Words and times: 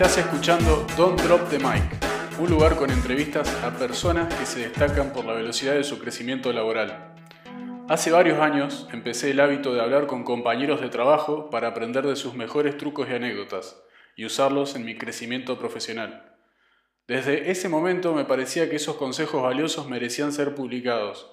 Estás 0.00 0.18
escuchando 0.18 0.86
Don't 0.96 1.20
Drop 1.22 1.50
the 1.50 1.58
Mic, 1.58 1.82
un 2.38 2.48
lugar 2.48 2.76
con 2.76 2.88
entrevistas 2.88 3.52
a 3.64 3.76
personas 3.76 4.32
que 4.32 4.46
se 4.46 4.60
destacan 4.60 5.12
por 5.12 5.24
la 5.24 5.32
velocidad 5.32 5.74
de 5.74 5.82
su 5.82 5.98
crecimiento 5.98 6.52
laboral. 6.52 7.16
Hace 7.88 8.12
varios 8.12 8.38
años 8.38 8.86
empecé 8.92 9.32
el 9.32 9.40
hábito 9.40 9.74
de 9.74 9.80
hablar 9.80 10.06
con 10.06 10.22
compañeros 10.22 10.80
de 10.80 10.88
trabajo 10.88 11.50
para 11.50 11.66
aprender 11.66 12.06
de 12.06 12.14
sus 12.14 12.34
mejores 12.34 12.76
trucos 12.76 13.08
y 13.10 13.14
anécdotas 13.14 13.82
y 14.14 14.24
usarlos 14.24 14.76
en 14.76 14.84
mi 14.84 14.96
crecimiento 14.96 15.58
profesional. 15.58 16.32
Desde 17.08 17.50
ese 17.50 17.68
momento 17.68 18.14
me 18.14 18.24
parecía 18.24 18.70
que 18.70 18.76
esos 18.76 18.94
consejos 18.94 19.42
valiosos 19.42 19.88
merecían 19.88 20.32
ser 20.32 20.54
publicados. 20.54 21.28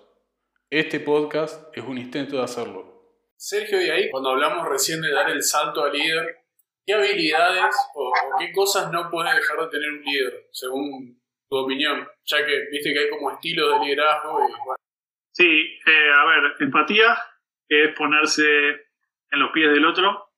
Este 0.71 0.99
podcast 0.99 1.67
es 1.77 1.83
un 1.83 1.99
intento 1.99 2.37
de 2.37 2.43
hacerlo. 2.43 2.95
Sergio, 3.37 3.79
y 3.79 3.91
ahí, 3.91 4.09
cuando 4.09 4.31
hablamos 4.31 4.67
recién 4.67 5.01
de 5.01 5.11
dar 5.11 5.29
el 5.29 5.43
salto 5.43 5.83
al 5.83 5.93
líder, 5.93 6.44
¿qué 6.85 6.93
habilidades 6.93 7.75
o, 7.95 8.11
qué 8.39 8.51
cosas 8.51 8.91
no 8.91 9.09
puede 9.09 9.35
dejar 9.35 9.57
de 9.59 9.67
tener 9.69 9.91
un 9.91 10.01
líder, 10.03 10.47
según 10.51 11.21
tu 11.49 11.57
opinión? 11.57 12.07
Ya 12.25 12.45
que 12.45 12.67
viste 12.71 12.93
que 12.93 12.99
hay 12.99 13.09
como 13.09 13.31
estilos 13.31 13.79
de 13.79 13.85
liderazgo 13.85 14.39
y. 14.47 14.51
Sí, 15.31 15.79
eh, 15.85 16.11
a 16.13 16.25
ver, 16.25 16.55
empatía, 16.59 17.17
que 17.67 17.85
es 17.85 17.95
ponerse 17.95 18.45
en 19.31 19.39
los 19.39 19.51
pies 19.51 19.69
del 19.71 19.85
otro. 19.85 20.31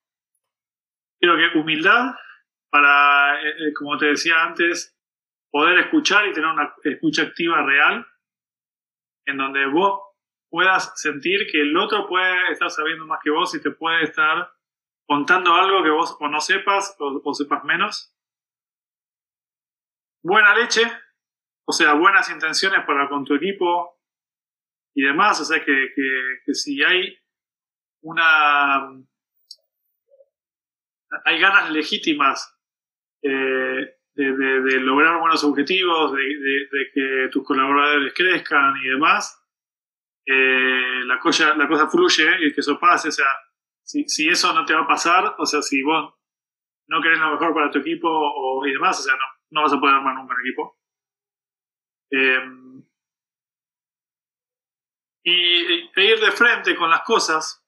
Creo 1.20 1.36
que 1.36 1.58
humildad, 1.60 2.16
para, 2.72 3.40
eh, 3.42 3.50
eh, 3.50 3.74
como 3.78 3.98
te 3.98 4.08
decía 4.08 4.44
antes, 4.44 4.98
poder 5.52 5.78
escuchar 5.80 6.28
y 6.28 6.34
tener 6.34 6.50
una 6.50 6.74
escucha 6.84 7.24
activa 7.24 7.64
real, 7.64 8.08
en 9.26 9.38
donde 9.38 9.68
vos 9.68 10.02
puedas 10.50 11.00
sentir 11.00 11.46
que 11.52 11.62
el 11.62 11.78
otro 11.78 12.08
puede 12.08 12.52
estar 12.52 12.72
sabiendo 12.72 13.06
más 13.06 13.20
que 13.24 13.30
vos 13.30 13.54
y 13.54 13.62
te 13.62 13.72
puede 13.72 14.04
estar 14.04 14.52
contando 15.08 15.54
algo 15.54 15.84
que 15.84 15.90
vos 15.90 16.18
o 16.20 16.28
no 16.28 16.42
sepas 16.42 16.96
o, 17.00 17.34
sepas 17.34 17.64
menos. 17.64 18.14
Buena 20.22 20.54
leche, 20.56 20.84
o 21.66 21.72
sea, 21.72 21.94
buenas 21.94 22.30
intenciones 22.30 22.86
para 22.86 23.08
con 23.08 23.24
tu 23.24 23.34
equipo 23.36 23.98
y 24.94 25.04
demás, 25.04 25.40
o 25.40 25.46
sea, 25.46 25.64
que, 25.64 25.94
que, 26.46 26.54
si 26.54 26.84
hay 26.84 27.18
una... 28.02 28.90
hay 31.24 31.40
ganas 31.40 31.72
legítimas 31.72 32.60
eh, 33.22 33.96
de, 34.16 34.80
lograr 34.82 35.20
buenos 35.20 35.44
objetivos, 35.44 36.12
de, 36.14 36.92
que 36.94 37.30
tus 37.32 37.46
colaboradores 37.46 38.14
crezcan 38.14 38.76
y 38.84 38.90
demás, 38.90 39.42
eh, 40.26 41.06
la, 41.06 41.20
cosa, 41.20 41.56
la 41.56 41.68
cosa 41.68 41.88
fluye 41.88 42.46
y 42.46 42.52
que 42.52 42.60
eso 42.60 42.78
pase. 42.78 43.10
O 43.10 43.12
sea, 43.12 43.28
si, 43.88 44.30
eso 44.30 44.54
no 44.54 44.66
te 44.66 44.74
va 44.74 44.82
a 44.82 44.88
pasar, 44.88 45.36
o 45.38 45.46
sea, 45.46 45.62
si 45.62 45.82
vos 45.82 46.14
no 46.90 47.02
querés 47.02 47.20
lo 47.20 47.32
mejor 47.32 47.54
para 47.54 47.72
tu 47.72 47.80
equipo 47.80 48.08
o, 48.10 48.66
y 48.66 48.74
demás, 48.74 49.00
o 49.00 49.04
sea, 49.04 49.14
no, 49.16 49.26
no 49.52 49.62
vas 49.64 49.74
a 49.74 49.80
poder 49.80 49.96
armar 49.96 50.18
un 50.18 50.28
buen 50.28 50.40
equipo. 50.40 50.78
Eh, 52.12 52.40
y 55.24 55.90
e 55.96 56.06
ir 56.06 56.20
de 56.20 56.32
frente 56.32 56.76
con 56.76 56.90
las 56.90 57.02
cosas, 57.02 57.66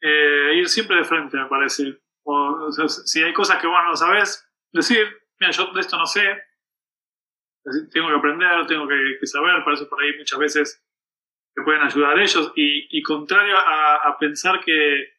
eh, 0.00 0.54
ir 0.54 0.68
siempre 0.68 0.96
de 0.96 1.04
frente, 1.04 1.36
me 1.36 1.46
parece. 1.46 2.00
O, 2.24 2.70
si 2.70 3.22
hay 3.22 3.32
cosas 3.34 3.60
que 3.60 3.66
vos 3.66 3.78
no 3.84 3.94
sabes, 3.94 4.50
decir, 4.72 5.06
mira, 5.38 5.52
yo 5.52 5.66
de 5.72 5.80
esto 5.80 5.98
no 5.98 6.06
sé, 6.06 6.24
tengo 7.90 8.08
que 8.08 8.16
aprender, 8.16 8.66
tengo 8.66 8.86
que, 8.88 9.26
saber, 9.26 9.62
por 9.64 9.74
eso 9.74 9.88
por 9.88 10.02
ahí 10.02 10.16
muchas 10.18 10.38
veces 10.38 10.84
me 11.56 11.64
pueden 11.64 11.82
ayudar 11.82 12.18
ellos. 12.18 12.52
Y, 12.56 13.02
contrario 13.02 13.56
a, 13.58 14.16
pensar 14.18 14.60
que, 14.64 15.14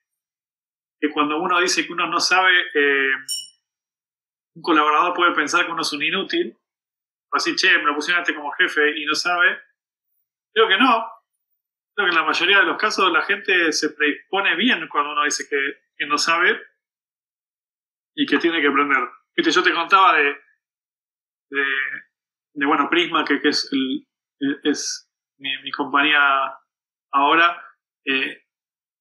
que, 1.08 1.14
cuando 1.14 1.38
uno 1.38 1.60
dice 1.60 1.86
que 1.86 1.94
uno 1.94 2.08
no 2.08 2.20
sabe, 2.20 2.52
eh, 2.74 3.12
un 4.56 4.62
colaborador 4.62 5.14
puede 5.14 5.34
pensar 5.34 5.66
que 5.66 5.72
uno 5.72 5.82
es 5.82 5.94
un 5.94 6.04
inútil, 6.04 6.58
o 7.32 7.36
así, 7.36 7.56
che, 7.56 7.78
me 7.78 7.86
lo 7.86 7.96
pusieron 7.96 8.24
como 8.24 8.52
jefe 8.52 8.98
y 8.98 9.06
no 9.06 9.16
sabe. 9.16 9.60
Creo 10.54 10.68
que 10.68 10.78
no. 10.78 11.12
Creo 11.96 12.08
que 12.08 12.16
en 12.16 12.22
la 12.22 12.24
mayoría 12.24 12.60
de 12.60 12.66
los 12.66 12.78
casos 12.78 13.12
la 13.12 13.24
gente 13.24 13.72
se 13.72 13.90
predispone 13.92 14.56
bien 14.56 14.88
cuando 14.88 15.12
uno 15.12 15.24
dice 15.24 15.48
que, 15.50 15.58
que 15.98 16.06
no 16.06 16.18
sabe 16.18 16.62
y 18.16 18.26
que 18.26 18.38
tiene 18.38 18.62
que 18.62 18.68
aprender 18.68 19.10
yo 19.44 19.64
te 19.64 19.74
contaba 19.74 20.16
de, 20.18 20.38
de, 21.50 22.66
bueno, 22.66 22.90
Prisma, 22.90 23.26
que, 23.26 23.42
que 23.42 23.50
es, 23.50 23.70
el, 23.72 24.08
es 24.64 25.10
mi, 25.38 25.72
compañía 25.72 26.54
ahora. 27.12 27.62
Eh, 28.06 28.44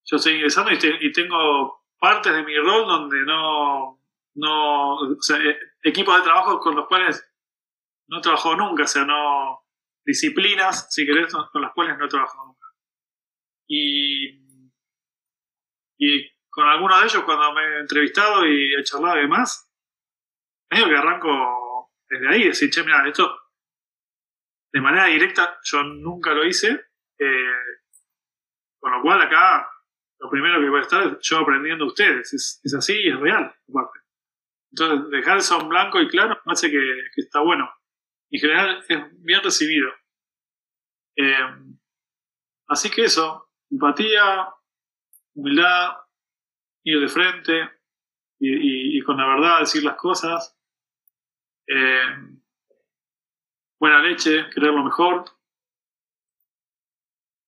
yo 0.07 0.17
estoy 0.17 0.35
ingresando 0.35 0.73
y, 0.73 1.13
tengo 1.13 1.84
partes 2.05 2.35
de 2.35 2.43
mi 2.43 2.55
rol 2.59 2.87
donde 2.87 3.25
no, 3.25 3.99
no, 4.35 5.11
eh, 5.15 5.59
equipos 5.83 6.15
de 6.19 6.23
trabajo 6.23 6.61
con 6.61 6.77
los 6.77 6.87
cuales 6.87 7.27
no 8.09 8.19
he 8.19 8.21
trabajado 8.21 8.57
nunca, 8.57 8.83
o 8.83 8.87
sea, 8.87 9.07
no, 9.07 9.65
disciplinas, 10.05 10.93
si 10.93 11.07
querés, 11.07 11.33
con 11.33 11.63
las 11.63 11.73
cuales 11.73 11.97
no 11.97 12.05
he 12.05 12.09
trabajado 12.09 12.49
nunca. 12.49 12.67
Y, 13.67 14.39
y 15.97 16.31
con 16.51 16.69
algunos 16.69 17.01
de 17.01 17.07
ellos, 17.07 17.23
cuando 17.23 17.55
me 17.55 17.63
he 17.63 17.81
entrevistado 17.81 18.47
y 18.47 18.75
he 18.75 18.85
charlado 18.85 19.17
y 19.17 19.23
demás, 19.23 19.73
medio 20.71 20.87
que 20.87 20.97
arranco 20.99 21.91
desde 22.07 22.29
ahí, 22.29 22.45
decir, 22.45 22.69
che, 22.69 22.83
mira, 22.83 23.09
esto 23.09 23.35
de 24.75 24.81
manera 24.83 25.07
directa 25.07 25.59
yo 25.63 25.83
nunca 25.85 26.35
lo 26.35 26.45
hice, 26.45 26.69
eh, 27.19 27.65
con 28.79 28.93
lo 28.93 29.01
cual 29.01 29.23
acá 29.23 29.71
lo 30.25 30.31
primero 30.31 30.59
que 30.59 30.71
voy 30.71 30.79
a 30.79 30.83
estar 30.83 31.07
es 31.07 31.19
yo 31.21 31.39
aprendiendo 31.39 31.85
de 31.85 31.91
ustedes, 31.91 32.33
es, 32.33 32.75
así 32.75 32.95
y 32.95 33.11
es 33.11 33.21
real, 33.21 33.55
Entonces, 34.71 35.11
dejar 35.11 35.37
eso 35.37 35.61
en 35.61 35.69
blanco 35.69 36.01
y 36.01 36.09
claro 36.09 36.41
hace 36.47 36.71
que, 36.71 37.11
está 37.17 37.41
bueno. 37.41 37.71
En 38.31 38.41
general 38.41 38.83
es 38.89 39.23
bien 39.23 39.43
recibido. 39.43 39.91
Eh, 41.17 41.75
así 42.69 42.91
que 42.91 43.05
eso, 43.05 43.51
empatía, 43.71 44.49
humildad, 45.35 45.91
ir 46.85 47.01
de 47.01 47.09
frente 47.09 47.71
y, 48.41 48.97
y, 48.97 49.03
con 49.03 49.19
la 49.19 49.27
verdad 49.27 49.61
decir 49.61 49.85
las 49.85 49.97
cosas. 49.97 50.59
Eh, 51.67 52.17
buena 53.79 54.01
leche, 54.01 54.49
querer 54.55 54.73
lo 54.73 54.85
mejor. 54.85 55.27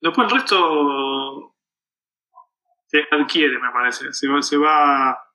Después 0.03 0.31
el 0.31 0.39
resto 0.39 1.56
se 2.87 3.07
adquiere, 3.11 3.59
me 3.59 3.71
parece. 3.73 4.13
Se 4.13 4.29
va, 4.29 4.43
se 4.43 4.57
va 4.57 5.27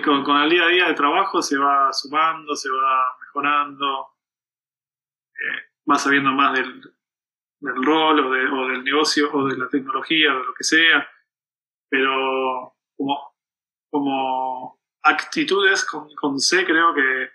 con, 0.00 0.24
con, 0.24 0.40
el 0.40 0.50
día 0.50 0.64
a 0.64 0.68
día 0.68 0.86
de 0.88 0.94
trabajo 0.94 1.42
se 1.42 1.58
va 1.58 1.92
sumando, 1.92 2.54
se 2.54 2.70
va 2.70 3.16
mejorando, 3.20 4.08
eh, 5.34 5.62
va 5.90 5.96
sabiendo 5.96 6.32
más 6.32 6.54
del, 6.54 6.80
del 7.60 7.84
rol 7.84 8.20
o, 8.20 8.30
de, 8.30 8.46
o, 8.46 8.68
del 8.68 8.84
negocio 8.84 9.30
o 9.32 9.48
de 9.48 9.56
la 9.56 9.68
tecnología 9.68 10.34
o 10.34 10.38
de 10.38 10.44
lo 10.44 10.54
que 10.54 10.64
sea, 10.64 11.08
pero 11.90 12.76
como, 12.96 13.36
como 13.90 14.80
actitudes 15.02 15.84
con, 15.84 16.08
con 16.14 16.38
C 16.38 16.64
creo 16.64 16.94
que 16.94 17.30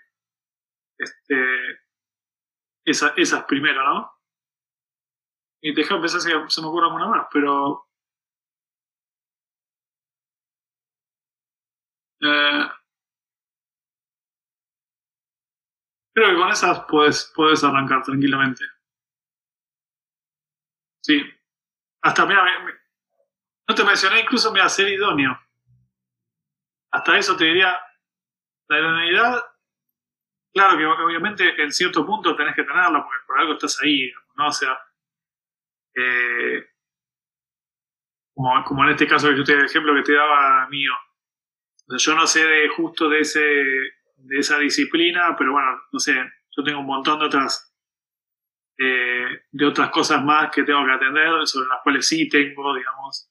este, 0.98 1.80
esa, 2.84 3.14
esas 3.16 3.44
primero, 3.44 3.82
¿no? 3.84 4.12
Y 5.60 5.74
déjame 5.74 6.00
pensar 6.00 6.20
si 6.20 6.30
se 6.48 6.60
me 6.60 6.68
ocurre 6.68 6.86
alguna 6.86 7.08
más, 7.08 7.26
pero... 7.32 7.87
Eh, 12.20 12.68
creo 16.14 16.30
que 16.30 16.36
con 16.36 16.50
esas 16.50 16.84
puedes, 16.88 17.32
puedes 17.34 17.62
arrancar 17.62 18.02
tranquilamente. 18.02 18.64
Sí. 21.02 21.22
Hasta, 22.02 22.26
mira, 22.26 22.44
no 23.68 23.74
te 23.74 23.84
mencioné 23.84 24.20
incluso, 24.20 24.52
mira, 24.52 24.68
ser 24.68 24.88
idóneo. 24.88 25.38
Hasta 26.90 27.18
eso 27.18 27.36
te 27.36 27.44
diría, 27.44 27.78
la 28.68 28.78
idoneidad, 28.78 29.44
claro 30.54 30.76
que 30.78 30.86
obviamente 30.86 31.62
en 31.62 31.72
cierto 31.72 32.04
punto 32.06 32.34
tenés 32.34 32.54
que 32.54 32.64
tenerla 32.64 33.04
porque 33.04 33.24
por 33.26 33.38
algo 33.38 33.52
estás 33.54 33.78
ahí, 33.82 34.10
¿no? 34.36 34.48
O 34.48 34.52
sea, 34.52 34.78
eh, 35.94 36.66
como, 38.34 38.64
como, 38.64 38.84
en 38.84 38.90
este 38.90 39.06
caso 39.06 39.28
que 39.28 39.36
yo 39.36 39.44
te 39.44 39.54
el 39.54 39.64
ejemplo 39.66 39.94
que 39.94 40.02
te 40.02 40.14
daba 40.14 40.68
mío. 40.68 40.92
Yo 41.96 42.14
no 42.14 42.26
sé 42.26 42.44
de 42.44 42.68
justo 42.68 43.08
de 43.08 43.20
ese 43.20 43.40
de 43.40 44.38
esa 44.38 44.58
disciplina, 44.58 45.34
pero 45.38 45.52
bueno, 45.52 45.80
no 45.92 45.98
sé, 45.98 46.14
yo 46.56 46.64
tengo 46.64 46.80
un 46.80 46.86
montón 46.86 47.20
de 47.20 47.26
otras 47.26 47.74
eh, 48.78 49.42
de 49.50 49.66
otras 49.66 49.90
cosas 49.90 50.24
más 50.24 50.50
que 50.50 50.64
tengo 50.64 50.84
que 50.84 50.92
atender, 50.92 51.46
sobre 51.46 51.68
las 51.68 51.80
cuales 51.82 52.06
sí 52.06 52.28
tengo, 52.28 52.74
digamos, 52.74 53.30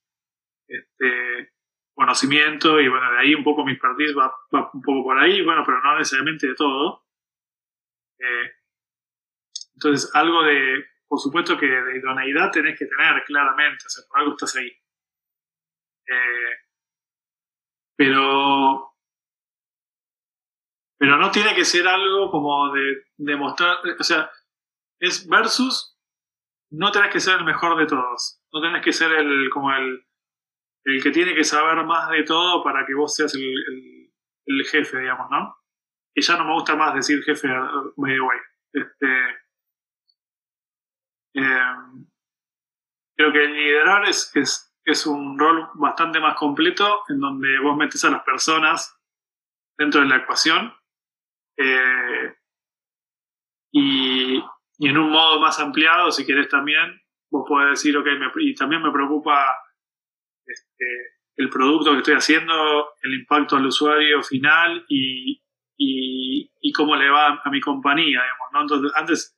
este, 0.67 1.53
conocimiento 1.93 2.79
y 2.79 2.87
bueno, 2.89 3.11
de 3.11 3.19
ahí 3.19 3.33
un 3.33 3.43
poco 3.43 3.65
mi 3.65 3.71
expertise 3.71 4.15
va, 4.15 4.33
un 4.51 4.81
poco 4.81 5.03
por 5.03 5.19
ahí, 5.19 5.41
bueno, 5.41 5.63
pero 5.65 5.81
no 5.81 5.97
necesariamente 5.97 6.47
de 6.47 6.55
todo. 6.55 7.05
Eh, 8.19 8.51
entonces, 9.75 10.11
algo 10.13 10.43
de, 10.43 10.85
por 11.07 11.19
supuesto 11.19 11.57
que 11.57 11.67
de 11.67 11.97
idoneidad 11.97 12.51
tenés 12.51 12.77
que 12.77 12.85
tener 12.85 13.23
claramente, 13.23 13.85
o 13.85 13.89
sea, 13.89 14.03
por 14.09 14.19
algo 14.19 14.31
estás 14.33 14.55
ahí. 14.57 14.71
Eh, 16.07 16.66
pero 17.97 18.87
pero 20.99 21.17
no 21.17 21.29
tiene 21.31 21.53
que 21.53 21.65
ser 21.65 21.87
algo 21.87 22.31
como 22.31 22.73
de 22.73 23.03
demostrar, 23.17 23.77
o 23.99 24.03
sea, 24.03 24.31
es 24.99 25.27
versus, 25.27 25.95
no 26.71 26.91
tenés 26.91 27.11
que 27.11 27.19
ser 27.19 27.37
el 27.37 27.45
mejor 27.45 27.77
de 27.77 27.85
todos, 27.85 28.41
no 28.51 28.61
tenés 28.61 28.83
que 28.83 28.93
ser 28.93 29.11
el 29.11 29.49
como 29.51 29.71
el, 29.73 30.03
el 30.85 31.03
que 31.03 31.11
tiene 31.11 31.35
que 31.35 31.43
saber 31.43 31.85
más 31.85 32.09
de 32.09 32.23
todo 32.23 32.63
para 32.63 32.85
que 32.85 32.95
vos 32.95 33.13
seas 33.13 33.35
el, 33.35 34.11
el, 34.45 34.65
jefe, 34.65 34.99
digamos, 34.99 35.29
¿no? 35.29 35.55
Y 36.15 36.21
ya 36.21 36.35
no 36.35 36.45
me 36.45 36.53
gusta 36.53 36.75
más 36.75 36.95
decir 36.95 37.23
jefe, 37.23 37.47
by 37.95 38.13
the 38.13 38.21
way. 38.21 38.39
Este, 38.73 39.29
eh, 41.35 41.75
creo 43.15 43.31
que 43.31 43.47
liderar 43.47 44.07
es, 44.07 44.35
es, 44.35 44.66
es 44.87 45.05
un 45.05 45.37
rol 45.37 45.67
bastante 45.73 46.17
más 46.21 46.35
completo 46.35 47.03
en 47.09 47.19
donde 47.19 47.59
vos 47.59 47.75
metes 47.75 48.05
a 48.05 48.09
las 48.09 48.23
personas 48.23 48.97
dentro 49.77 49.99
de 49.99 50.07
la 50.07 50.15
ecuación 50.15 50.73
eh, 51.57 52.33
y, 53.69 54.37
en 54.79 54.97
un 54.97 55.11
modo 55.11 55.41
más 55.41 55.59
ampliado, 55.59 56.09
si 56.09 56.25
querés 56.25 56.47
también, 56.47 57.01
vos 57.29 57.43
podés 57.45 57.71
decir, 57.71 57.97
ok, 57.97 58.07
y 58.37 58.55
también 58.55 58.81
me 58.81 58.91
preocupa 58.93 59.45
este, 60.45 60.85
el 61.35 61.49
producto 61.49 61.91
que 61.91 61.97
estoy 61.97 62.13
haciendo, 62.13 62.93
el 63.01 63.13
impacto 63.13 63.57
al 63.57 63.65
usuario 63.65 64.23
final 64.23 64.85
y, 64.87 65.43
cómo 66.73 66.95
le 66.95 67.09
va 67.09 67.41
a 67.43 67.49
mi 67.49 67.59
compañía. 67.59 68.21
Entonces, 68.53 68.91
antes 68.95 69.35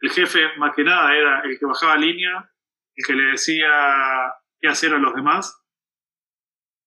el 0.00 0.10
jefe 0.10 0.56
más 0.58 0.74
que 0.76 0.84
nada 0.84 1.16
era 1.16 1.40
el 1.40 1.58
que 1.58 1.64
bajaba 1.64 1.96
línea, 1.96 2.48
el 2.94 3.06
que 3.06 3.14
le 3.14 3.22
decía 3.30 4.34
qué 4.64 4.70
hacer 4.70 4.94
a 4.94 4.98
los 4.98 5.12
demás, 5.14 5.62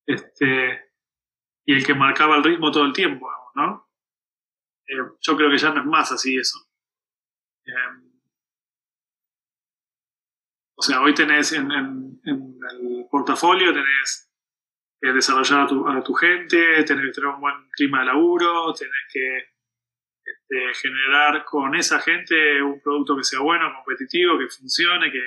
este, 0.08 0.90
y 1.64 1.76
el 1.76 1.86
que 1.86 1.94
marcaba 1.94 2.36
el 2.36 2.44
ritmo 2.44 2.72
todo 2.72 2.86
el 2.86 2.94
tiempo, 2.94 3.30
¿no? 3.54 3.88
Eh, 4.88 4.96
yo 5.22 5.38
creo 5.38 5.52
que 5.52 5.60
ya 5.60 5.72
no 5.72 5.82
es 5.82 5.86
más 5.86 6.12
así 6.12 6.36
eso. 6.36 6.58
Eh, 7.66 7.72
o 10.76 10.82
sea, 10.82 11.02
hoy 11.02 11.14
tenés 11.14 11.54
en, 11.54 11.70
el 11.72 13.08
portafolio, 13.12 13.72
tenés 13.72 14.34
que 15.00 15.14
desarrollar 15.14 15.62
a 15.62 15.68
tu, 15.68 15.88
a 15.88 16.04
tu, 16.04 16.16
gente, 16.16 16.84
tenés 16.84 17.06
que 17.06 17.12
tener 17.12 17.30
un 17.30 17.42
buen 17.42 17.70
clima 17.74 18.00
de 18.00 18.06
laburo, 18.06 18.74
tenés 18.74 19.06
que 19.14 19.38
este, 20.26 20.74
generar 20.82 21.46
con 21.46 21.76
esa 21.76 22.00
gente 22.00 22.60
un 22.60 22.82
producto 22.82 23.16
que 23.16 23.24
sea 23.24 23.42
bueno, 23.42 23.72
competitivo, 23.76 24.40
que 24.40 24.48
funcione, 24.48 25.12
que, 25.12 25.22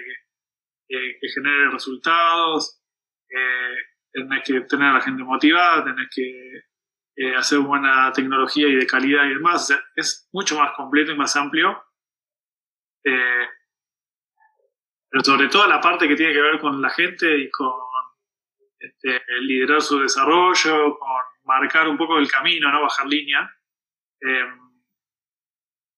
genere 1.35 1.71
resultados. 1.71 2.83
Eh, 3.29 3.77
tenés 4.13 4.43
que 4.45 4.61
tener 4.63 4.89
a 4.89 4.95
la 4.95 5.01
gente 5.01 5.23
motivada, 5.23 5.85
tenés 5.85 6.09
que 6.15 6.63
eh, 7.17 7.37
hacer 7.37 7.59
buena 7.59 8.13
tecnología 8.13 8.69
y 8.69 8.77
de 8.77 8.87
calidad 8.87 9.27
y 9.27 9.35
demás. 9.35 9.71
es 9.95 10.29
mucho 10.33 10.59
más 10.59 10.73
completo 10.75 11.13
y 11.13 11.17
más 11.17 11.37
amplio. 11.37 11.85
Eh, 13.05 13.47
pero 15.11 15.25
sobre 15.25 15.49
todo 15.49 15.67
la 15.67 15.81
parte 15.81 16.09
que 16.09 16.17
tiene 16.17 16.33
que 16.33 16.41
ver 16.41 16.59
con 16.59 16.81
la 16.81 16.91
gente 16.91 17.37
y 17.37 17.51
con 17.51 17.73
este, 18.79 19.21
liderar 19.43 19.83
su 19.83 19.99
desarrollo, 19.99 20.99
con 20.99 21.23
marcar 21.45 21.89
un 21.89 21.99
poco 21.99 22.19
el 22.19 22.31
camino, 22.31 22.71
no 22.71 22.83
bajar 22.83 23.07
línea. 23.07 23.55
Eh, 24.21 24.47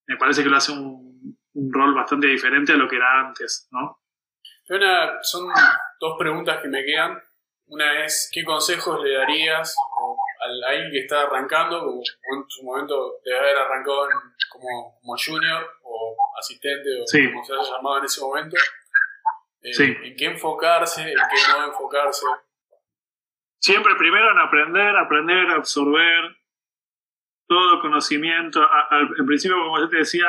me 0.09 0.17
parece 0.17 0.43
que 0.43 0.49
lo 0.49 0.57
hace 0.57 0.73
un, 0.73 1.39
un, 1.53 1.73
rol 1.73 1.95
bastante 1.95 2.27
diferente 2.27 2.73
a 2.73 2.77
lo 2.77 2.89
que 2.89 2.97
era 2.97 3.21
antes, 3.21 3.69
¿no? 3.71 4.02
Son 5.23 5.49
dos 6.01 6.17
preguntas 6.19 6.61
que 6.63 6.69
me 6.69 6.85
quedan. 6.85 7.23
Una 7.67 8.05
es, 8.05 8.31
¿qué 8.33 8.45
consejos 8.45 9.03
le 9.03 9.15
darías 9.15 9.75
a 10.41 10.69
alguien 10.69 10.91
que 10.91 11.01
está 11.01 11.23
arrancando, 11.23 11.81
como 11.81 12.03
en 12.03 12.45
su 12.49 12.63
momento 12.65 13.21
debe 13.25 13.39
haber 13.39 13.57
arrancado 13.57 14.09
como, 14.51 14.99
como, 15.01 15.17
junior 15.17 15.79
o 15.83 16.17
asistente 16.39 16.89
o 17.01 17.05
como 17.33 17.45
se 17.45 17.53
haya 17.53 17.77
llamado 17.77 17.99
en 17.99 18.05
ese 18.05 18.21
momento? 18.21 18.57
Eh, 19.63 19.71
¿En 19.79 20.17
qué 20.17 20.25
enfocarse? 20.27 21.03
¿En 21.03 21.17
qué 21.17 21.37
no 21.49 21.67
enfocarse? 21.67 22.27
Siempre 23.61 23.95
primero 23.95 24.33
en 24.33 24.39
aprender, 24.39 24.97
aprender, 24.97 25.51
absorber 25.51 26.37
todo 27.47 27.81
conocimiento. 27.81 28.61
En 29.19 29.25
principio, 29.27 29.57
como 29.63 29.79
yo 29.79 29.89
te 29.89 29.99
decía, 29.99 30.27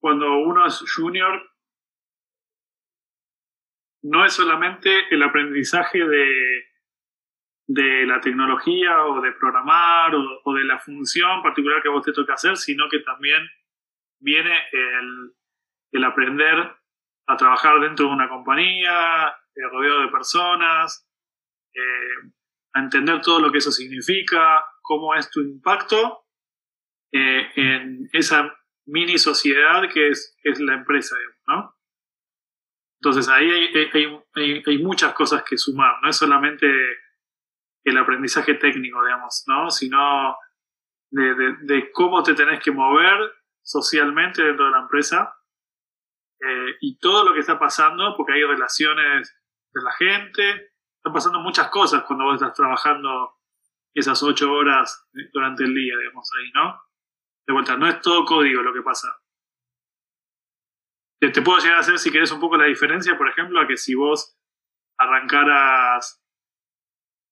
cuando 0.00 0.38
uno 0.38 0.66
es 0.66 0.84
junior, 0.94 1.42
no 4.04 4.24
es 4.24 4.34
solamente 4.34 5.06
el 5.10 5.22
aprendizaje 5.22 6.04
de, 6.04 6.64
de 7.66 8.06
la 8.06 8.20
tecnología 8.20 9.04
o 9.06 9.22
de 9.22 9.32
programar 9.32 10.14
o, 10.14 10.54
de 10.54 10.64
la 10.64 10.78
función 10.78 11.42
particular 11.42 11.82
que 11.82 11.88
vos 11.88 12.04
te 12.04 12.12
toca 12.12 12.34
hacer, 12.34 12.56
sino 12.58 12.88
que 12.90 12.98
también 13.00 13.42
viene 14.20 14.54
el, 14.72 15.32
el 15.92 16.04
aprender 16.04 16.76
a 17.26 17.36
trabajar 17.38 17.80
dentro 17.80 18.06
de 18.06 18.12
una 18.12 18.28
compañía, 18.28 19.28
eh, 19.54 19.68
rodeado 19.72 20.02
de 20.02 20.08
personas, 20.08 21.08
eh, 21.72 22.30
a 22.74 22.80
entender 22.80 23.22
todo 23.22 23.40
lo 23.40 23.50
que 23.50 23.58
eso 23.58 23.72
significa, 23.72 24.62
cómo 24.82 25.14
es 25.14 25.30
tu 25.30 25.40
impacto 25.40 26.26
eh, 27.10 27.50
en 27.56 28.06
esa 28.12 28.54
mini 28.84 29.16
sociedad 29.16 29.88
que 29.90 30.08
es, 30.08 30.36
es 30.42 30.60
la 30.60 30.74
empresa, 30.74 31.16
¿no? 31.46 31.74
Entonces 33.04 33.28
ahí 33.28 33.50
hay, 33.50 34.62
hay, 34.64 34.78
muchas 34.78 35.12
cosas 35.12 35.42
que 35.42 35.58
sumar, 35.58 36.00
no 36.02 36.08
es 36.08 36.16
solamente 36.16 36.66
el 37.84 37.98
aprendizaje 37.98 38.54
técnico, 38.54 39.04
digamos, 39.04 39.44
¿no? 39.46 39.70
Sino 39.70 40.38
de, 41.10 41.34
de, 41.60 41.92
cómo 41.92 42.22
te 42.22 42.32
tenés 42.32 42.60
que 42.60 42.70
mover 42.70 43.18
socialmente 43.62 44.42
dentro 44.42 44.64
de 44.64 44.70
la 44.70 44.78
empresa 44.78 45.36
eh, 46.40 46.76
y 46.80 46.98
todo 46.98 47.26
lo 47.26 47.34
que 47.34 47.40
está 47.40 47.58
pasando, 47.58 48.16
porque 48.16 48.32
hay 48.32 48.42
relaciones 48.42 49.36
de 49.74 49.82
la 49.82 49.92
gente, 49.92 50.72
están 50.96 51.12
pasando 51.12 51.40
muchas 51.40 51.68
cosas 51.68 52.04
cuando 52.04 52.24
vos 52.24 52.36
estás 52.36 52.54
trabajando 52.54 53.34
esas 53.92 54.22
ocho 54.22 54.50
horas 54.50 55.06
durante 55.30 55.64
el 55.64 55.74
día, 55.74 55.94
digamos, 55.98 56.26
ahí, 56.38 56.50
¿no? 56.54 56.80
De 57.46 57.52
vuelta, 57.52 57.76
no 57.76 57.86
es 57.86 58.00
todo 58.00 58.24
código 58.24 58.62
lo 58.62 58.72
que 58.72 58.80
pasa. 58.80 59.14
Te, 61.32 61.42
puedo 61.42 61.58
llegar 61.58 61.76
a 61.76 61.80
hacer, 61.80 61.98
si 61.98 62.10
querés, 62.10 62.32
un 62.32 62.40
poco 62.40 62.56
la 62.56 62.66
diferencia, 62.66 63.16
por 63.16 63.28
ejemplo, 63.28 63.60
a 63.60 63.66
que 63.66 63.76
si 63.76 63.94
vos 63.94 64.36
arrancaras 64.98 66.22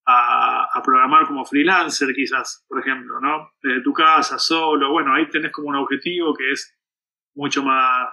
a, 0.06 0.80
programar 0.84 1.26
como 1.26 1.44
freelancer, 1.44 2.14
quizás, 2.14 2.64
por 2.68 2.80
ejemplo, 2.80 3.20
¿no? 3.20 3.52
Desde 3.62 3.82
tu 3.82 3.92
casa, 3.92 4.38
solo, 4.38 4.90
bueno, 4.90 5.14
ahí 5.14 5.28
tenés 5.28 5.52
como 5.52 5.68
un 5.68 5.76
objetivo 5.76 6.34
que 6.34 6.50
es 6.50 6.76
mucho 7.34 7.62
más, 7.62 8.08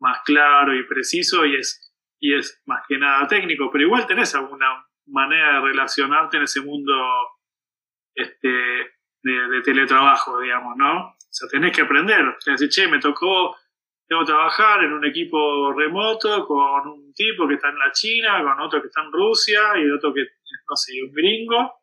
más 0.00 0.20
claro 0.24 0.74
y 0.74 0.86
preciso 0.86 1.46
y 1.46 1.56
es, 1.56 1.94
y 2.20 2.34
es 2.34 2.62
más 2.66 2.82
que 2.86 2.98
nada 2.98 3.26
técnico, 3.26 3.70
pero 3.70 3.84
igual 3.84 4.06
tenés 4.06 4.34
alguna 4.34 4.86
manera 5.06 5.54
de 5.54 5.60
relacionarte 5.60 6.36
en 6.36 6.42
ese 6.42 6.60
mundo 6.60 6.94
este, 8.14 8.48
de, 9.22 9.48
de 9.48 9.62
teletrabajo, 9.62 10.40
digamos, 10.40 10.76
¿no? 10.76 11.08
O 11.08 11.30
sea, 11.30 11.48
tenés 11.48 11.74
que 11.74 11.82
aprender. 11.82 12.18
Tenés 12.18 12.44
que 12.44 12.50
decir, 12.52 12.68
che, 12.68 12.88
me 12.88 12.98
tocó 12.98 13.56
tengo 14.08 14.22
que 14.22 14.32
trabajar 14.32 14.82
en 14.82 14.92
un 14.94 15.04
equipo 15.04 15.72
remoto 15.74 16.46
con 16.46 16.88
un 16.88 17.12
tipo 17.12 17.46
que 17.46 17.54
está 17.54 17.68
en 17.68 17.78
la 17.78 17.92
China, 17.92 18.42
con 18.42 18.58
otro 18.60 18.80
que 18.80 18.88
está 18.88 19.02
en 19.02 19.12
Rusia 19.12 19.60
y 19.76 19.90
otro 19.90 20.14
que, 20.14 20.22
no 20.22 20.76
sé, 20.76 20.94
un 21.02 21.12
gringo. 21.12 21.74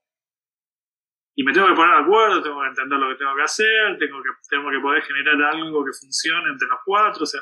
Y 1.37 1.43
me 1.43 1.53
tengo 1.53 1.67
que 1.67 1.75
poner 1.75 1.95
de 1.95 2.01
acuerdo, 2.01 2.41
tengo 2.41 2.61
que 2.61 2.67
entender 2.67 2.97
lo 2.97 3.09
que 3.09 3.15
tengo 3.15 3.35
que 3.35 3.43
hacer, 3.43 3.97
tengo 3.99 4.23
que, 4.23 4.29
tengo 4.49 4.71
que 4.71 4.79
poder 4.79 5.03
generar 5.03 5.53
algo 5.53 5.85
que 5.85 5.91
funcione 5.91 6.49
entre 6.49 6.67
los 6.67 6.79
cuatro. 6.83 7.23
O 7.23 7.27
sea. 7.27 7.41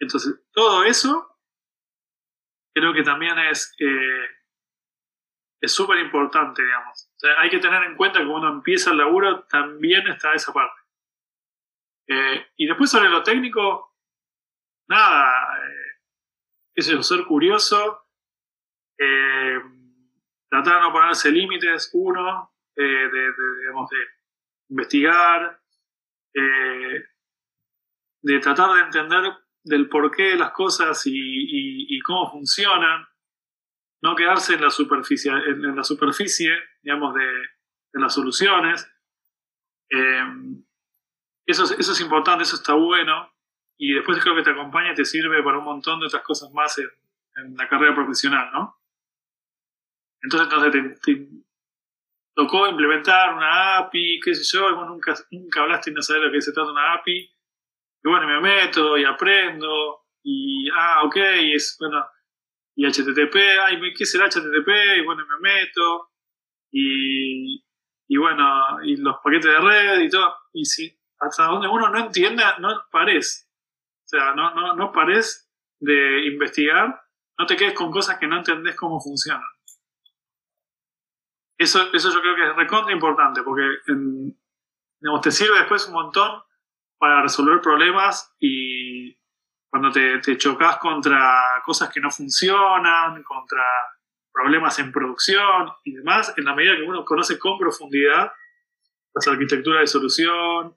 Entonces, 0.00 0.40
todo 0.52 0.84
eso 0.84 1.38
creo 2.74 2.94
que 2.94 3.02
también 3.02 3.38
es 3.40 3.74
eh, 3.80 4.26
es 5.60 5.72
súper 5.72 5.98
importante, 5.98 6.62
digamos. 6.62 7.10
O 7.16 7.18
sea, 7.18 7.40
hay 7.40 7.50
que 7.50 7.58
tener 7.58 7.82
en 7.82 7.96
cuenta 7.96 8.20
que 8.20 8.26
cuando 8.26 8.48
empieza 8.48 8.92
el 8.92 8.98
laburo 8.98 9.44
también 9.44 10.06
está 10.08 10.32
esa 10.32 10.52
parte. 10.52 10.77
Eh, 12.08 12.46
y 12.56 12.66
después 12.66 12.90
sobre 12.90 13.10
lo 13.10 13.22
técnico, 13.22 13.94
nada, 14.88 15.58
eh, 15.58 16.00
eso, 16.74 17.02
ser 17.02 17.26
curioso, 17.26 18.06
eh, 18.98 19.60
tratar 20.48 20.76
de 20.76 20.80
no 20.80 20.92
ponerse 20.92 21.30
límites, 21.30 21.90
uno, 21.92 22.54
de, 22.74 22.84
de, 22.84 23.32
digamos, 23.60 23.90
de 23.90 23.98
investigar, 24.70 25.60
de 28.22 28.38
tratar 28.40 28.72
de 28.74 28.80
entender 28.82 29.32
del 29.64 29.88
porqué 29.88 30.30
de 30.30 30.36
las 30.36 30.52
cosas 30.52 31.04
y, 31.06 31.12
y, 31.12 32.00
cómo 32.02 32.30
funcionan, 32.30 33.04
no 34.00 34.14
quedarse 34.14 34.54
en 34.54 34.62
la 34.62 34.70
superficie, 34.70 35.32
en, 35.32 35.74
la 35.74 35.82
superficie 35.82 36.52
digamos, 36.82 37.14
de, 37.14 37.26
de 37.26 38.00
las 38.00 38.14
soluciones. 38.14 38.88
Eso, 41.48 41.64
eso 41.64 41.92
es 41.92 42.00
importante, 42.02 42.42
eso 42.42 42.56
está 42.56 42.74
bueno. 42.74 43.32
Y 43.78 43.94
después 43.94 44.22
creo 44.22 44.36
que 44.36 44.42
te 44.42 44.50
acompaña 44.50 44.92
y 44.92 44.94
te 44.94 45.06
sirve 45.06 45.42
para 45.42 45.58
un 45.58 45.64
montón 45.64 45.98
de 45.98 46.06
otras 46.06 46.22
cosas 46.22 46.52
más 46.52 46.76
en, 46.78 47.56
la 47.56 47.66
carrera 47.68 47.94
profesional, 47.94 48.50
¿no? 48.52 48.76
Entonces, 50.20 50.48
entonces 50.52 51.28
tocó 52.34 52.68
implementar 52.68 53.32
una 53.32 53.78
API, 53.78 54.20
qué 54.22 54.34
sé 54.34 54.42
yo, 54.56 54.68
y 54.68 54.74
vos 54.74 54.88
nunca, 54.88 55.14
nunca 55.30 55.60
hablaste 55.62 55.90
y 55.90 55.94
no 55.94 56.02
sabés 56.02 56.24
lo 56.24 56.32
que 56.32 56.40
se 56.42 56.52
trata 56.52 56.72
una 56.72 56.94
API. 56.94 57.16
Y 57.16 58.08
bueno, 58.08 58.26
me 58.26 58.40
meto 58.40 58.98
y 58.98 59.04
aprendo, 59.04 60.06
y 60.22 60.68
ah, 60.70 61.04
ok, 61.04 61.16
y 61.42 61.54
es, 61.54 61.76
bueno, 61.80 62.04
y 62.74 62.84
HTTP, 62.84 63.36
ay, 63.64 63.94
¿qué 63.96 64.04
será 64.04 64.26
HTTP? 64.28 64.98
Y 64.98 65.04
bueno, 65.04 65.24
me 65.26 65.48
meto, 65.48 66.10
y, 66.72 67.64
y 68.08 68.16
bueno, 68.18 68.82
y 68.84 68.96
los 68.96 69.16
paquetes 69.22 69.50
de 69.52 69.58
red 69.58 70.00
y 70.00 70.10
todo, 70.10 70.34
y 70.52 70.64
si 70.64 70.97
hasta 71.20 71.44
donde 71.44 71.68
uno 71.68 71.88
no 71.88 71.98
entienda, 71.98 72.58
no 72.58 72.84
pares. 72.90 73.48
O 74.04 74.08
sea, 74.08 74.34
no, 74.34 74.54
no, 74.54 74.74
no 74.74 74.92
pares 74.92 75.50
de 75.80 76.26
investigar, 76.26 77.02
no 77.38 77.46
te 77.46 77.56
quedes 77.56 77.74
con 77.74 77.90
cosas 77.90 78.18
que 78.18 78.26
no 78.26 78.38
entendés 78.38 78.76
cómo 78.76 79.00
funcionan. 79.00 79.46
Eso, 81.56 81.92
eso 81.92 82.12
yo 82.12 82.20
creo 82.20 82.36
que 82.36 82.48
es 82.48 82.56
recontra 82.56 82.92
importante, 82.92 83.42
porque 83.42 83.64
te 85.22 85.30
sirve 85.30 85.58
después 85.58 85.86
un 85.88 85.94
montón 85.94 86.42
para 86.98 87.22
resolver 87.22 87.60
problemas 87.60 88.34
y 88.38 89.16
cuando 89.70 89.90
te, 89.90 90.18
te 90.18 90.38
chocas 90.38 90.78
contra 90.78 91.60
cosas 91.64 91.90
que 91.90 92.00
no 92.00 92.10
funcionan, 92.10 93.22
contra 93.22 93.64
problemas 94.32 94.78
en 94.78 94.92
producción 94.92 95.68
y 95.84 95.94
demás, 95.94 96.32
en 96.36 96.44
la 96.44 96.54
medida 96.54 96.76
que 96.76 96.82
uno 96.82 97.04
conoce 97.04 97.38
con 97.38 97.58
profundidad 97.58 98.32
las 99.14 99.26
arquitecturas 99.26 99.80
de 99.80 99.86
solución, 99.88 100.76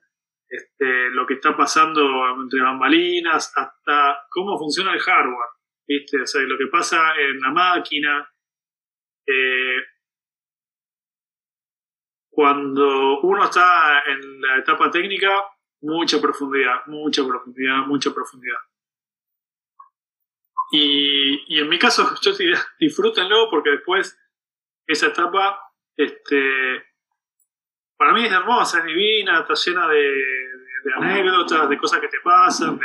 este, 0.51 1.09
lo 1.11 1.25
que 1.25 1.35
está 1.35 1.55
pasando 1.55 2.01
entre 2.41 2.61
bambalinas, 2.61 3.53
hasta 3.55 4.25
cómo 4.29 4.57
funciona 4.59 4.93
el 4.93 4.99
hardware, 4.99 5.49
¿viste? 5.87 6.21
O 6.21 6.27
sea, 6.27 6.41
lo 6.41 6.57
que 6.57 6.67
pasa 6.67 7.15
en 7.17 7.39
la 7.39 7.51
máquina. 7.51 8.29
Eh, 9.25 9.77
cuando 12.29 13.21
uno 13.21 13.45
está 13.45 14.03
en 14.07 14.41
la 14.41 14.57
etapa 14.57 14.91
técnica, 14.91 15.29
mucha 15.81 16.19
profundidad, 16.19 16.85
mucha 16.87 17.25
profundidad, 17.25 17.85
mucha 17.87 18.13
profundidad. 18.13 18.59
Y, 20.73 21.59
en 21.59 21.69
mi 21.69 21.79
caso, 21.79 22.09
yo 22.21 22.33
diría, 22.33 22.59
disfrútenlo 22.77 23.49
porque 23.49 23.71
después 23.71 24.17
esa 24.85 25.07
etapa, 25.07 25.61
este, 25.95 26.90
para 28.01 28.13
mí 28.13 28.25
es 28.25 28.31
hermosa, 28.31 28.79
es 28.79 28.85
divina, 28.85 29.41
está 29.41 29.53
llena 29.53 29.87
de, 29.87 30.23
anécdotas, 30.95 31.69
de 31.69 31.77
cosas 31.77 31.99
que 31.99 32.07
te 32.07 32.19
pasan, 32.21 32.79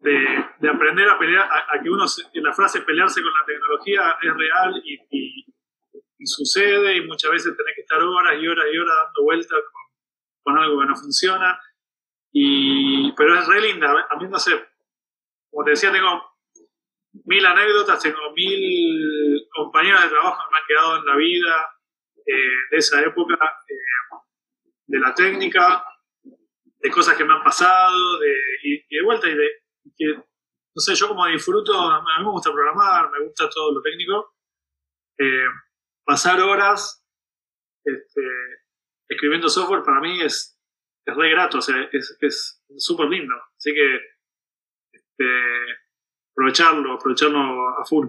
de, 0.00 0.68
aprender 0.68 1.08
a 1.08 1.18
pelear, 1.18 1.48
a, 1.50 1.82
que 1.82 1.88
uno, 1.88 2.04
la 2.34 2.52
frase 2.52 2.82
pelearse 2.82 3.22
con 3.22 3.32
la 3.32 3.46
tecnología 3.46 4.14
es 4.20 4.36
real 4.36 4.82
y 4.84 6.26
sucede 6.26 6.98
y 6.98 7.06
muchas 7.06 7.30
veces 7.30 7.56
tenés 7.56 7.74
que 7.76 7.80
estar 7.80 8.02
horas 8.02 8.34
y 8.38 8.46
horas 8.46 8.66
y 8.70 8.76
horas 8.76 8.94
dando 9.06 9.22
vueltas 9.22 9.58
con, 10.42 10.58
algo 10.58 10.80
que 10.80 10.86
no 10.86 10.96
funciona. 10.96 11.58
Y, 12.30 13.10
pero 13.12 13.38
es 13.38 13.46
re 13.46 13.62
linda. 13.62 14.06
A 14.10 14.16
mí 14.16 14.28
no 14.28 14.38
sé, 14.38 14.52
como 15.50 15.64
te 15.64 15.70
decía, 15.70 15.90
tengo 15.90 16.30
mil 17.24 17.46
anécdotas, 17.46 18.02
tengo 18.02 18.32
mil 18.36 19.48
compañeros 19.48 20.02
de 20.02 20.08
trabajo 20.10 20.42
que 20.44 20.52
me 20.52 20.58
han 20.58 20.66
quedado 20.66 20.96
en 20.98 21.06
la 21.06 21.16
vida 21.16 21.73
de 22.24 22.76
esa 22.76 23.00
época, 23.02 23.34
eh, 23.68 24.16
de 24.86 24.98
la 24.98 25.14
técnica, 25.14 25.84
de 26.78 26.90
cosas 26.90 27.16
que 27.16 27.24
me 27.24 27.34
han 27.34 27.42
pasado, 27.42 28.18
de, 28.18 28.34
y, 28.62 28.96
de 28.96 29.02
vuelta, 29.04 29.28
y 29.28 29.34
de 29.34 29.50
que, 29.96 30.14
no 30.14 30.80
sé, 30.80 30.94
yo 30.94 31.08
como 31.08 31.26
disfruto, 31.26 31.78
a 31.78 32.00
mí 32.00 32.24
me 32.24 32.30
gusta 32.30 32.52
programar, 32.52 33.10
me 33.10 33.24
gusta 33.24 33.48
todo 33.48 33.72
lo 33.72 33.82
técnico. 33.82 34.34
Eh, 35.18 35.46
pasar 36.04 36.40
horas 36.40 37.04
este, 37.84 38.22
escribiendo 39.08 39.48
software 39.48 39.82
para 39.82 40.00
mí 40.00 40.20
es, 40.20 40.58
es 41.06 41.14
re 41.14 41.30
grato, 41.30 41.58
o 41.58 41.62
sea, 41.62 41.88
es 41.92 42.62
súper 42.76 43.08
lindo. 43.08 43.34
Así 43.56 43.72
que 43.72 44.00
este, 44.92 45.24
aprovecharlo, 46.32 46.94
aprovecharlo 46.94 47.78
a 47.78 47.84
full. 47.84 48.08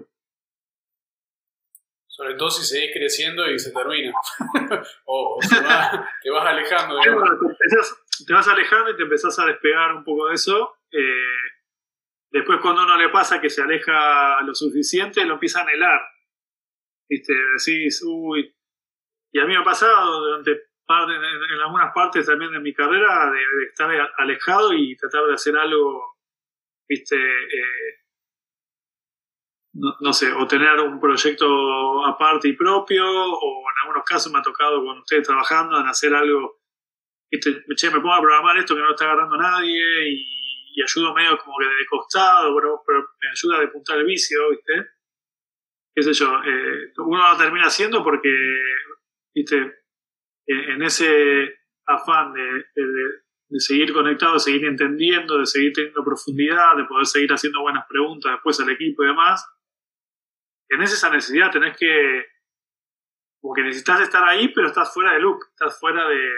Sobre 2.16 2.34
todo 2.34 2.50
si 2.50 2.64
seguís 2.64 2.92
creciendo 2.94 3.50
y 3.50 3.58
se 3.58 3.72
termina. 3.72 4.10
o, 5.04 5.38
te 6.22 6.30
vas 6.30 6.46
alejando. 6.46 6.98
te, 6.98 8.32
vas 8.32 8.48
alejando 8.48 8.90
y 8.90 8.96
te 8.96 9.02
empezás 9.02 9.38
a 9.38 9.44
despegar 9.44 9.92
un 9.92 10.02
poco 10.02 10.28
de 10.28 10.34
eso. 10.34 10.78
Eh, 10.90 11.36
después 12.30 12.58
cuando 12.62 12.84
uno 12.84 12.96
le 12.96 13.10
pasa 13.10 13.38
que 13.38 13.50
se 13.50 13.60
aleja 13.60 14.40
lo 14.42 14.54
suficiente, 14.54 15.26
lo 15.26 15.34
empieza 15.34 15.60
a 15.60 15.64
anhelar. 15.64 16.00
¿viste? 17.08 17.34
Decís, 17.34 18.02
uy. 18.06 18.50
Y 19.32 19.38
a 19.38 19.44
mí 19.44 19.52
me 19.52 19.60
ha 19.60 19.64
pasado 19.64 20.20
durante 20.20 20.52
en, 20.52 21.60
algunas 21.60 21.92
partes 21.92 22.26
también 22.26 22.52
de 22.52 22.60
mi 22.60 22.72
carrera 22.72 23.30
de, 23.30 23.64
estar 23.68 23.90
alejado 24.18 24.72
y 24.72 24.96
tratar 24.96 25.26
de 25.26 25.34
hacer 25.34 25.56
algo, 25.56 26.16
¿viste? 26.88 27.16
Eh, 27.16 28.05
no, 30.00 30.12
sé, 30.12 30.32
o 30.32 30.46
tener 30.46 30.80
un 30.80 31.00
proyecto 31.00 32.04
aparte 32.06 32.48
y 32.48 32.52
propio, 32.54 33.04
o 33.06 33.60
en 33.60 33.74
algunos 33.82 34.04
casos 34.04 34.32
me 34.32 34.38
ha 34.38 34.42
tocado 34.42 34.82
con 34.84 34.98
ustedes 34.98 35.26
trabajando 35.26 35.78
en 35.80 35.86
hacer 35.86 36.14
algo, 36.14 36.60
¿viste? 37.30 37.64
Che, 37.76 37.90
me 37.90 38.00
pongo 38.00 38.14
a 38.14 38.20
programar 38.20 38.56
esto 38.56 38.74
que 38.74 38.80
no 38.80 38.86
lo 38.86 38.92
está 38.92 39.04
agarrando 39.04 39.36
nadie 39.36 40.10
y, 40.10 40.36
ayudo 40.82 41.14
medio 41.14 41.38
como 41.38 41.56
que 41.58 41.64
de 41.64 41.86
costado, 41.88 42.54
pero, 42.54 42.82
pero 42.86 43.00
me 43.00 43.30
ayuda 43.30 43.56
a 43.56 43.60
depuntar 43.60 43.96
el 43.96 44.04
vicio, 44.04 44.38
¿viste? 44.50 44.96
qué 45.96 46.02
sé 46.02 46.12
yo, 46.12 46.42
eh, 46.44 46.92
uno 46.98 47.30
lo 47.30 47.36
termina 47.38 47.68
haciendo 47.68 48.04
porque, 48.04 48.30
viste, 49.34 49.76
en 50.46 50.82
ese 50.82 51.58
afán 51.86 52.34
de, 52.34 52.66
seguir 53.58 53.94
conectado, 53.94 54.34
de 54.34 54.40
seguir 54.40 54.66
entendiendo, 54.66 55.38
de 55.38 55.46
seguir 55.46 55.72
teniendo 55.72 56.04
profundidad, 56.04 56.76
de 56.76 56.84
poder 56.84 57.06
seguir 57.06 57.32
haciendo 57.32 57.62
buenas 57.62 57.86
preguntas 57.88 58.32
después 58.32 58.60
al 58.60 58.68
equipo 58.70 59.04
y 59.04 59.06
demás, 59.06 59.42
tenés 60.68 60.92
esa 60.92 61.10
necesidad, 61.10 61.50
tenés 61.50 61.76
que, 61.76 62.26
como 63.40 63.54
que 63.54 63.62
necesitas 63.62 64.00
estar 64.00 64.24
ahí, 64.24 64.48
pero 64.48 64.68
estás 64.68 64.92
fuera 64.92 65.12
de 65.12 65.20
loop, 65.20 65.40
estás 65.50 65.78
fuera 65.78 66.08
de, 66.08 66.30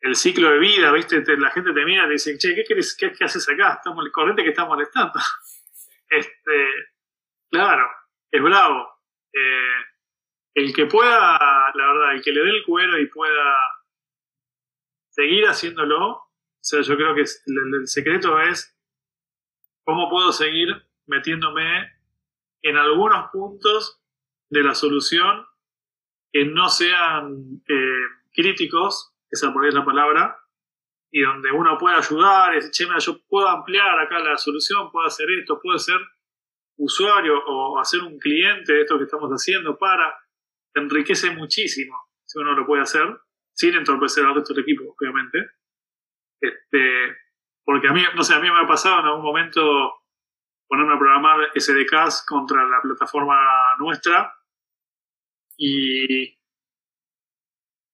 el 0.00 0.14
ciclo 0.14 0.50
de 0.50 0.58
vida, 0.58 0.92
¿viste? 0.92 1.22
la 1.38 1.50
gente 1.50 1.72
te 1.72 1.84
mira 1.84 2.04
y 2.04 2.06
te 2.06 2.12
dice, 2.12 2.38
che, 2.38 2.54
¿qué, 2.54 2.64
querés, 2.64 2.96
qué, 2.96 3.12
haces 3.24 3.48
acá? 3.48 3.74
Estamos, 3.74 4.04
el 4.04 4.12
corriente 4.12 4.42
que 4.42 4.50
está 4.50 4.64
molestando. 4.64 5.18
este, 6.10 6.68
claro, 7.50 7.88
es 8.30 8.42
bravo. 8.42 8.88
Eh, 9.32 9.84
el 10.54 10.74
que 10.74 10.86
pueda, 10.86 11.38
la 11.74 11.92
verdad, 11.92 12.12
el 12.14 12.22
que 12.22 12.32
le 12.32 12.42
dé 12.42 12.50
el 12.50 12.64
cuero 12.64 12.98
y 12.98 13.06
pueda 13.06 13.56
seguir 15.10 15.46
haciéndolo, 15.46 16.10
o 16.10 16.30
sea, 16.60 16.80
yo 16.80 16.96
creo 16.96 17.14
que 17.14 17.22
el, 17.22 17.86
secreto 17.86 18.40
es 18.40 18.76
cómo 19.84 20.08
puedo 20.10 20.32
seguir 20.32 20.68
metiéndome 21.06 21.97
en 22.62 22.76
algunos 22.76 23.30
puntos 23.30 24.00
de 24.50 24.62
la 24.62 24.74
solución 24.74 25.46
que 26.32 26.44
no 26.44 26.68
sean 26.68 27.62
eh, 27.68 28.06
críticos, 28.32 29.14
esa 29.30 29.52
por 29.52 29.62
ahí 29.62 29.68
es 29.68 29.74
la 29.74 29.84
palabra, 29.84 30.38
y 31.10 31.22
donde 31.22 31.50
uno 31.50 31.78
pueda 31.78 31.98
ayudar, 31.98 32.54
decir, 32.54 32.70
che, 32.70 32.86
yo 32.98 33.20
puedo 33.28 33.48
ampliar 33.48 33.98
acá 33.98 34.18
la 34.18 34.36
solución, 34.36 34.90
puedo 34.90 35.06
hacer 35.06 35.26
esto, 35.30 35.58
puedo 35.60 35.76
hacer 35.76 35.98
usuario 36.76 37.42
o 37.46 37.78
hacer 37.80 38.02
un 38.02 38.18
cliente 38.18 38.72
de 38.72 38.80
esto 38.82 38.98
que 38.98 39.04
estamos 39.04 39.30
haciendo 39.30 39.78
para, 39.78 40.14
enriquece 40.74 41.30
muchísimo 41.30 41.96
si 42.24 42.38
uno 42.38 42.52
lo 42.52 42.66
puede 42.66 42.82
hacer, 42.82 43.20
sin 43.52 43.74
entorpecer 43.74 44.24
al 44.24 44.34
resto 44.34 44.52
del 44.52 44.62
equipo, 44.62 44.94
obviamente. 44.98 45.38
Este, 46.40 47.16
porque 47.64 47.88
a 47.88 47.92
mí, 47.92 48.02
no 48.14 48.22
sé, 48.22 48.34
a 48.34 48.40
mí 48.40 48.50
me 48.50 48.60
ha 48.60 48.66
pasado 48.66 49.00
en 49.00 49.06
algún 49.06 49.24
momento 49.24 49.97
ponerme 50.68 50.94
a 50.94 50.98
programar 50.98 51.50
SDKs 51.54 52.24
contra 52.26 52.64
la 52.64 52.80
plataforma 52.82 53.36
nuestra 53.78 54.34
y, 55.56 56.38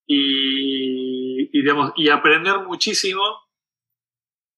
y, 0.06 1.58
y, 1.58 1.62
digamos, 1.62 1.92
y 1.96 2.08
aprender 2.08 2.58
muchísimo 2.60 3.22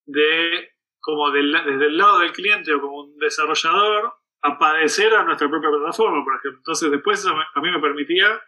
de 0.07 0.73
como 0.99 1.31
desde 1.31 1.87
el 1.87 1.97
lado 1.97 2.19
del 2.19 2.33
cliente 2.33 2.75
o 2.75 2.81
como 2.81 3.03
un 3.03 3.17
desarrollador 3.19 4.13
a 4.43 4.59
padecer 4.59 5.15
a 5.15 5.23
nuestra 5.23 5.49
propia 5.49 5.71
plataforma, 5.71 6.25
por 6.25 6.35
ejemplo. 6.35 6.59
Entonces 6.59 6.91
después 6.91 7.25
a 7.27 7.61
mí 7.61 7.71
me 7.71 7.81
permitía 7.81 8.41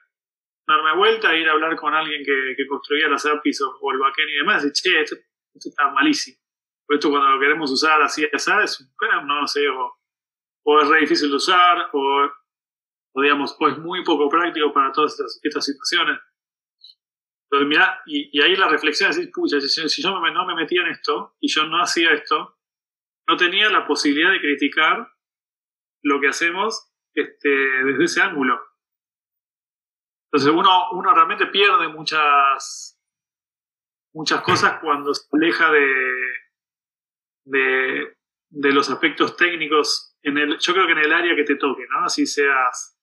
darme 0.66 0.96
vuelta 0.96 1.32
e 1.32 1.40
ir 1.40 1.48
a 1.48 1.52
hablar 1.52 1.76
con 1.76 1.94
alguien 1.94 2.22
que, 2.25 2.66
construía 2.66 3.08
las 3.08 3.25
APIs 3.25 3.62
o, 3.62 3.92
el 3.92 3.98
backend 3.98 4.28
y 4.28 4.37
demás, 4.37 4.64
y 4.66 4.72
che, 4.72 5.00
esto, 5.00 5.16
está 5.54 5.90
malísimo. 5.90 6.37
Esto 6.88 7.11
cuando 7.11 7.28
lo 7.28 7.40
queremos 7.40 7.71
usar 7.71 8.00
así, 8.00 8.26
¿sabes? 8.37 8.88
No 9.25 9.47
sé, 9.47 9.68
o, 9.68 10.80
es 10.80 10.88
re 10.88 11.00
difícil 11.00 11.28
de 11.28 11.37
usar, 11.37 11.90
o, 11.92 12.30
digamos, 13.21 13.57
o 13.59 13.68
es 13.68 13.78
muy 13.78 14.02
poco 14.04 14.28
práctico 14.28 14.73
para 14.73 14.90
todas 14.92 15.18
estas 15.42 15.64
situaciones. 15.64 16.18
Pero 17.50 17.66
mira, 17.66 18.00
y, 18.07 18.40
ahí 18.40 18.57
la 18.57 18.68
reflexión 18.68 19.11
es, 19.11 19.28
pucha, 19.33 19.61
si, 19.61 20.02
yo 20.02 20.11
no 20.11 20.47
me 20.47 20.54
metía 20.54 20.83
en 20.83 20.88
esto 20.88 21.37
y 21.40 21.49
yo 21.49 21.66
no 21.66 21.83
hacía 21.83 22.12
esto, 22.12 22.59
no 23.28 23.37
tenía 23.37 23.68
la 23.71 23.87
posibilidad 23.87 24.30
de 24.30 24.40
criticar 24.40 25.12
lo 26.02 26.21
que 26.21 26.28
hacemos 26.28 26.90
este, 27.14 27.49
desde 27.49 28.04
ese 28.04 28.23
ángulo. 28.23 28.61
Entonces 30.30 30.50
uno, 30.54 30.90
uno 30.92 31.14
realmente 31.14 31.47
pierde 31.47 31.88
muchas, 31.88 32.99
muchas 34.14 34.42
cosas 34.42 34.78
cuando 34.80 35.12
se 35.14 35.26
aleja 35.33 35.71
de, 35.71 36.48
de, 37.49 38.17
de 38.50 38.73
los 38.73 38.90
aspectos 38.90 39.37
técnicos 39.37 40.17
en 40.23 40.38
el, 40.38 40.59
yo 40.59 40.73
creo 40.73 40.87
que 40.87 40.93
en 40.93 40.99
el 40.99 41.12
área 41.12 41.37
que 41.37 41.45
te 41.45 41.57
toque, 41.57 41.87
¿no? 41.88 42.05
Así 42.05 42.26
seas 42.26 42.99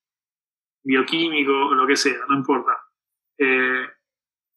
bioquímico 0.84 1.52
o 1.52 1.74
lo 1.74 1.86
que 1.86 1.96
sea, 1.96 2.20
no 2.28 2.36
importa. 2.36 2.72
Eh, 3.38 3.86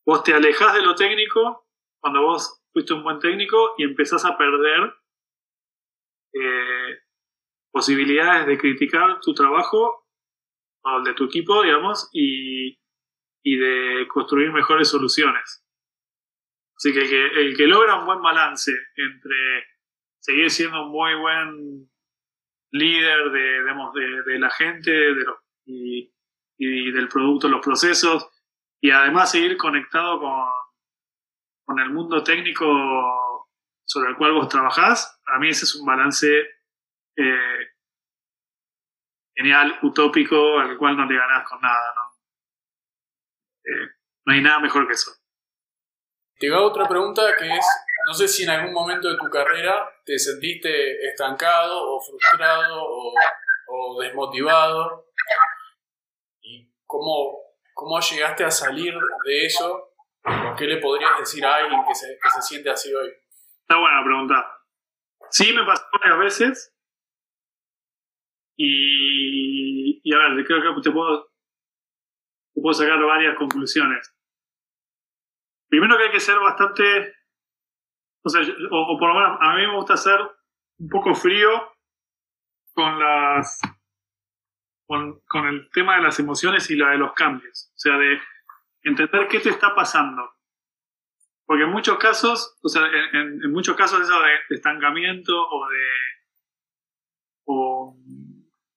vos 0.06 0.24
te 0.24 0.34
alejas 0.34 0.74
de 0.74 0.82
lo 0.82 0.96
técnico 0.96 1.68
cuando 2.00 2.22
vos 2.22 2.64
fuiste 2.72 2.94
un 2.94 3.04
buen 3.04 3.20
técnico 3.20 3.76
y 3.78 3.84
empezás 3.84 4.26
a 4.26 4.38
perder 4.38 4.94
eh, 6.34 7.00
posibilidades 7.72 8.46
de 8.46 8.58
criticar 8.58 9.20
tu 9.22 9.34
trabajo 9.34 10.08
o 10.84 10.98
el 10.98 11.04
de 11.04 11.14
tu 11.14 11.26
equipo, 11.26 11.64
digamos, 11.64 12.10
y, 12.14 12.80
y 13.44 13.58
de 13.58 14.08
construir 14.08 14.52
mejores 14.52 14.88
soluciones. 14.88 15.66
Así 16.78 16.94
que 16.94 17.02
el, 17.02 17.10
que 17.10 17.26
el 17.42 17.58
que 17.58 17.68
logra 17.68 18.00
un 18.00 18.06
buen 18.06 18.22
balance 18.22 18.72
entre 18.96 19.66
seguir 20.20 20.50
siendo 20.50 20.86
un 20.86 20.92
muy 20.92 21.16
buen 21.16 21.90
líder 22.72 23.32
de, 23.32 23.40
de, 23.40 24.24
de 24.24 24.40
la 24.40 24.50
gente 24.52 24.92
de 24.92 25.24
los, 25.24 25.38
y, 25.66 26.92
del 26.92 27.08
producto, 27.08 27.48
los 27.48 27.64
procesos, 27.64 28.28
y 28.82 28.92
además 28.92 29.32
seguir 29.32 29.58
conectado 29.58 30.20
con, 30.20 30.46
con 31.66 31.80
el 31.80 31.90
mundo 31.92 32.24
técnico 32.24 33.48
sobre 33.86 34.12
el 34.12 34.18
cual 34.18 34.34
vos 34.34 34.50
trabajás, 34.50 35.20
a 35.26 35.40
mí 35.40 35.50
ese 35.50 35.66
es 35.66 35.76
un 35.76 35.86
balance 35.86 36.28
eh, 37.16 37.68
genial, 39.36 39.80
utópico, 39.82 40.60
al 40.60 40.78
cual 40.78 40.98
no 40.98 41.08
te 41.08 41.16
ganás 41.16 41.48
con 41.48 41.62
nada, 41.62 41.94
¿no? 41.96 42.02
Eh, 43.64 43.90
no 44.26 44.34
hay 44.34 44.42
nada 44.42 44.60
mejor 44.60 44.86
que 44.86 44.94
eso. 44.94 45.12
Te 46.40 46.50
va 46.50 46.62
otra 46.62 46.88
pregunta 46.88 47.36
que 47.38 47.54
es, 47.54 47.66
no 48.08 48.14
sé 48.14 48.26
si 48.26 48.44
en 48.44 48.50
algún 48.52 48.74
momento 48.74 49.10
de 49.10 49.18
tu 49.18 49.30
carrera 49.30 49.92
te 50.06 50.18
sentiste 50.18 51.06
estancado 51.06 51.96
o 51.96 52.00
frustrado 52.00 52.82
o, 53.68 54.02
desmotivado. 54.02 55.12
¿Y 56.42 56.74
cómo, 56.86 57.40
cómo 57.74 58.00
llegaste 58.00 58.46
a 58.46 58.52
salir 58.52 58.94
de 59.26 59.46
eso? 59.46 59.92
¿O 60.24 60.56
qué 60.58 60.66
le 60.66 60.78
podrías 60.78 61.20
decir 61.20 61.46
a 61.46 61.56
alguien 61.56 61.82
que 61.86 61.94
se, 61.94 62.18
siente 62.42 62.70
así 62.70 62.94
hoy? 62.94 63.12
Está 63.62 63.78
buena 63.78 64.00
la 64.00 64.06
pregunta. 64.06 64.62
Sí, 65.30 65.52
me 65.52 65.66
pasó 65.66 65.84
varias 66.00 66.20
veces. 66.20 66.74
Y, 68.56 70.00
y 70.04 70.14
a 70.14 70.18
ver, 70.20 70.46
creo 70.46 70.74
que 70.74 70.82
te 70.82 70.92
puedo, 70.92 71.34
te 72.54 72.62
puedo 72.62 72.74
sacar 72.74 72.98
varias 73.04 73.38
conclusiones. 73.38 74.16
Primero 75.70 75.98
que 75.98 76.06
hay 76.06 76.12
que 76.12 76.20
ser 76.20 76.40
bastante, 76.40 77.14
o 78.24 78.30
sea, 78.30 78.42
o, 78.72 78.98
por 79.00 79.10
lo 79.10 79.16
menos 79.16 79.38
a 79.40 79.56
mí 79.56 79.68
me 79.68 79.76
gusta 79.76 79.96
ser 79.96 80.20
un 80.80 80.90
poco 80.90 81.14
frío 81.14 81.50
con 82.74 83.00
las, 83.00 83.62
con, 84.88 85.22
con 85.28 85.46
el 85.46 85.70
tema 85.72 85.98
de 85.98 86.04
las 86.04 86.20
emociones 86.20 86.70
y 86.72 86.76
la 86.76 86.90
de 86.90 86.98
los 86.98 87.14
cambios. 87.14 87.72
O 87.76 87.80
sea, 87.80 87.98
de 87.98 88.20
entender 88.84 89.28
qué 89.28 89.40
te 89.40 89.50
está 89.50 89.76
pasando. 89.76 90.34
Porque 91.46 91.64
en 91.64 91.72
muchos 91.72 91.98
casos, 91.98 92.58
o 92.62 92.70
sea, 92.70 92.86
en, 92.88 93.44
en 93.44 93.52
muchos 93.52 93.76
casos 93.76 94.02
eso 94.02 94.22
de, 94.22 94.56
estancamiento 94.56 95.34
o 95.36 95.68
de, 95.70 95.88
o, 97.46 97.98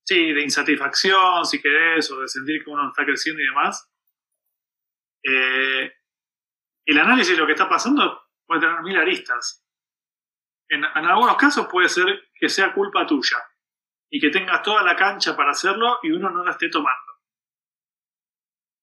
sí, 0.04 0.32
de 0.32 0.42
insatisfacción, 0.42 1.44
si 1.44 1.60
querés, 1.60 2.10
o 2.10 2.20
de 2.20 2.28
sentir 2.28 2.62
que 2.62 2.70
uno 2.70 2.88
está 2.88 3.04
creciendo 3.04 3.42
y 3.42 3.46
demás, 3.46 3.92
eh, 5.22 5.71
el 6.86 6.98
análisis 6.98 7.34
de 7.34 7.40
lo 7.40 7.46
que 7.46 7.52
está 7.52 7.68
pasando 7.68 8.28
puede 8.46 8.60
tener 8.60 8.80
mil 8.82 8.96
aristas. 8.96 9.64
En, 10.68 10.84
algunos 10.84 11.36
casos 11.36 11.68
puede 11.70 11.88
ser 11.88 12.30
que 12.34 12.48
sea 12.48 12.72
culpa 12.72 13.06
tuya 13.06 13.38
y 14.10 14.20
que 14.20 14.30
tengas 14.30 14.62
toda 14.62 14.82
la 14.82 14.96
cancha 14.96 15.36
para 15.36 15.50
hacerlo 15.50 15.98
y 16.02 16.10
uno 16.10 16.30
no 16.30 16.44
la 16.44 16.52
esté 16.52 16.68
tomando. 16.68 17.12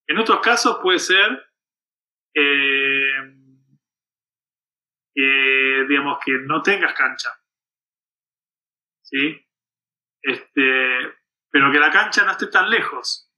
En 0.07 0.17
otros 0.17 0.39
casos 0.39 0.79
puede 0.81 0.99
ser 0.99 1.49
eh, 2.35 3.39
digamos, 5.88 6.19
que 6.23 6.31
no 6.31 6.62
tengas 6.62 6.93
cancha. 6.93 7.29
¿Sí? 9.03 9.45
Este, 10.21 11.17
pero 11.49 11.71
que 11.71 11.79
la 11.79 11.91
cancha 11.91 12.23
no 12.23 12.31
esté 12.31 12.47
tan 12.47 12.69
lejos. 12.69 13.28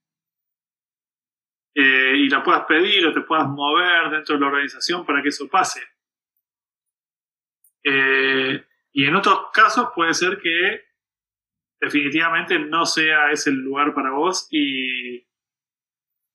Eh, 1.74 2.14
y 2.16 2.28
la 2.28 2.42
puedas 2.42 2.66
pedir 2.66 3.06
o 3.06 3.14
te 3.14 3.22
puedas 3.22 3.48
mover 3.48 4.10
dentro 4.10 4.34
de 4.34 4.40
la 4.40 4.48
organización 4.48 5.06
para 5.06 5.22
que 5.22 5.28
eso 5.28 5.48
pase. 5.48 5.80
Eh, 7.84 8.64
y 8.92 9.04
en 9.06 9.16
otros 9.16 9.50
casos 9.52 9.88
puede 9.94 10.12
ser 10.12 10.38
que 10.38 10.84
definitivamente 11.80 12.58
no 12.58 12.84
sea 12.84 13.32
ese 13.32 13.50
el 13.50 13.56
lugar 13.56 13.94
para 13.94 14.10
vos 14.10 14.46
y, 14.50 15.26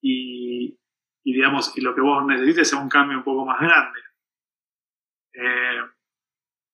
y, 0.02 0.80
digamos, 1.24 1.72
y 1.78 1.82
lo 1.82 1.94
que 1.94 2.02
vos 2.02 2.26
necesites 2.26 2.70
sea 2.70 2.80
un 2.80 2.90
cambio 2.90 3.20
un 3.20 3.24
poco 3.24 3.46
más 3.46 3.60
grande. 3.62 4.00
Eh, 5.34 5.82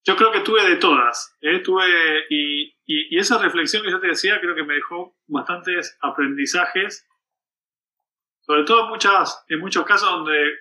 yo 0.06 0.16
creo 0.16 0.32
que 0.32 0.40
tuve 0.40 0.68
de 0.68 0.78
todas, 0.78 1.38
tuve, 1.64 2.26
y, 2.30 2.76
y, 2.86 3.18
esa 3.18 3.38
reflexión 3.42 3.84
que 3.84 3.92
yo 3.92 4.00
te 4.00 4.08
decía 4.08 4.40
creo 4.40 4.56
que 4.56 4.64
me 4.64 4.76
dejó 4.76 5.18
bastantes 5.28 5.98
aprendizajes 6.02 7.08
sobre 8.46 8.64
todo 8.64 8.84
en, 8.84 8.90
muchas, 8.90 9.46
en 9.48 9.60
muchos 9.60 9.86
casos 9.86 10.10
donde 10.10 10.60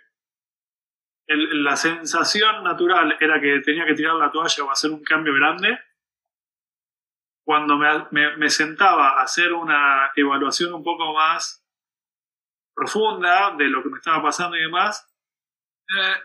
la 1.27 1.77
sensación 1.77 2.63
natural 2.63 3.17
era 3.21 3.41
que 3.41 3.61
tenía 3.61 3.87
que 3.87 3.95
tirar 3.95 4.15
la 4.15 4.31
toalla 4.31 4.65
o 4.65 4.71
hacer 4.71 4.91
un 4.91 5.03
cambio 5.03 5.35
grande. 5.35 5.79
Cuando 7.45 7.77
me, 7.77 8.37
me, 8.37 8.51
sentaba 8.51 9.19
a 9.21 9.23
hacer 9.23 9.53
una 9.53 10.13
evaluación 10.15 10.73
un 10.75 10.85
poco 10.85 11.13
más 11.13 11.67
profunda 12.75 13.55
de 13.57 13.67
lo 13.67 13.83
que 13.83 13.89
me 13.89 13.99
estaba 13.99 14.23
pasando 14.23 14.57
y 14.57 14.63
demás, 14.63 15.13
eh, 15.89 16.17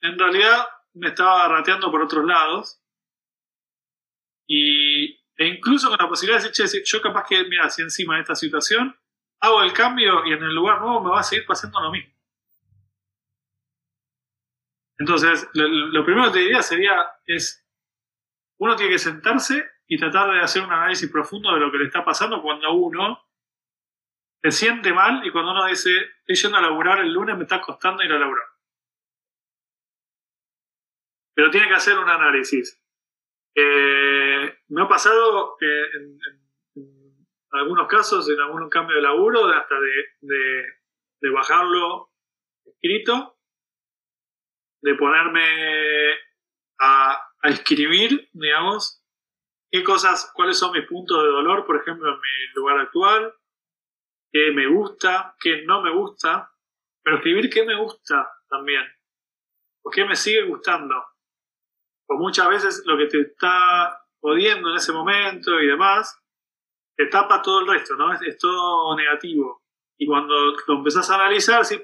en 0.00 0.18
realidad 0.18 0.66
me 0.94 1.08
estaba 1.08 1.46
rateando 1.48 1.90
por 1.90 2.02
otros 2.02 2.24
lados. 2.24 2.80
Y, 4.48 5.14
e 5.36 5.46
incluso 5.46 5.88
con 5.88 5.98
la 5.98 6.08
posibilidad 6.08 6.42
de 6.42 6.48
decir, 6.48 6.82
yo 6.84 7.00
capaz 7.00 7.24
que, 7.28 7.44
mira, 7.44 7.70
si 7.70 7.82
encima 7.82 8.16
de 8.16 8.22
esta 8.22 8.34
situación 8.34 8.98
hago 9.44 9.62
el 9.62 9.72
cambio 9.72 10.24
y 10.24 10.32
en 10.32 10.42
el 10.42 10.54
lugar 10.54 10.80
nuevo 10.80 11.00
me 11.00 11.10
va 11.10 11.20
a 11.20 11.24
seguir 11.24 11.46
pasando 11.46 11.80
lo 11.80 11.90
mismo. 11.90 12.12
Entonces, 14.98 15.48
lo, 15.54 16.04
primero 16.04 16.26
que 16.26 16.34
te 16.34 16.38
diría 16.40 16.62
sería, 16.62 17.04
es, 17.26 17.66
uno 18.58 18.76
tiene 18.76 18.92
que 18.92 18.98
sentarse 18.98 19.70
y 19.86 19.98
tratar 19.98 20.32
de 20.32 20.40
hacer 20.40 20.62
un 20.62 20.72
análisis 20.72 21.10
profundo 21.10 21.52
de 21.52 21.60
lo 21.60 21.70
que 21.70 21.78
le 21.78 21.86
está 21.86 22.04
pasando 22.04 22.40
cuando 22.40 22.72
uno 22.72 23.22
se 24.42 24.52
siente 24.52 24.92
mal 24.92 25.26
y 25.26 25.30
cuando 25.30 25.52
uno 25.52 25.66
dice, 25.66 25.90
estoy 26.26 26.36
yendo 26.36 26.58
a 26.58 26.62
laburar 26.62 27.00
el 27.00 27.12
lunes, 27.12 27.36
me 27.36 27.42
está 27.42 27.60
costando 27.60 28.02
ir 28.02 28.12
a 28.12 28.18
laburar. 28.18 28.46
Pero 31.34 31.50
tiene 31.50 31.68
que 31.68 31.74
hacer 31.74 31.98
un 31.98 32.08
análisis. 32.08 32.80
Eh, 33.56 34.58
me 34.68 34.82
ha 34.82 34.88
pasado 34.88 35.56
que 35.58 35.66
en 35.66 36.43
algunos 37.54 37.86
casos, 37.88 38.28
en 38.28 38.40
algún 38.40 38.68
cambio 38.68 38.96
de 38.96 39.02
laburo, 39.02 39.46
hasta 39.46 39.74
de, 39.80 40.64
de, 41.20 41.30
bajarlo 41.30 42.10
escrito, 42.64 43.38
de 44.82 44.94
ponerme 44.94 46.12
a, 46.80 47.12
a, 47.42 47.48
escribir, 47.48 48.28
digamos, 48.32 49.02
qué 49.70 49.82
cosas, 49.82 50.30
cuáles 50.34 50.58
son 50.58 50.72
mis 50.72 50.86
puntos 50.86 51.22
de 51.22 51.28
dolor, 51.28 51.64
por 51.64 51.76
ejemplo, 51.76 52.08
en 52.08 52.16
mi 52.16 52.54
lugar 52.54 52.78
actual, 52.80 53.34
qué 54.32 54.50
me 54.52 54.66
gusta, 54.66 55.36
qué 55.40 55.62
no 55.64 55.80
me 55.80 55.92
gusta, 55.92 56.52
pero 57.02 57.16
escribir 57.16 57.50
qué 57.50 57.64
me 57.64 57.76
gusta 57.76 58.32
también, 58.48 58.84
o 59.84 59.90
qué 59.90 60.04
me 60.04 60.16
sigue 60.16 60.42
gustando. 60.42 60.94
Pues 62.06 62.18
muchas 62.18 62.48
veces 62.48 62.82
lo 62.84 62.98
que 62.98 63.06
te 63.06 63.20
está 63.20 64.04
odiando 64.20 64.70
en 64.70 64.76
ese 64.76 64.92
momento 64.92 65.60
y 65.60 65.66
demás, 65.66 66.20
te 66.96 67.06
tapa 67.06 67.42
todo 67.42 67.60
el 67.60 67.66
resto, 67.66 67.94
¿no? 67.96 68.12
Es, 68.12 68.38
todo 68.38 68.96
negativo. 68.96 69.62
Y 69.98 70.06
cuando 70.06 70.34
lo 70.66 70.74
empezás 70.74 71.10
a 71.10 71.16
analizar, 71.16 71.64
sí, 71.64 71.80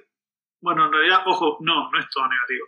bueno, 0.60 0.86
en 0.86 0.92
realidad, 0.92 1.22
ojo, 1.26 1.58
no, 1.60 1.90
no 1.90 1.98
es 1.98 2.08
todo 2.10 2.28
negativo. 2.28 2.66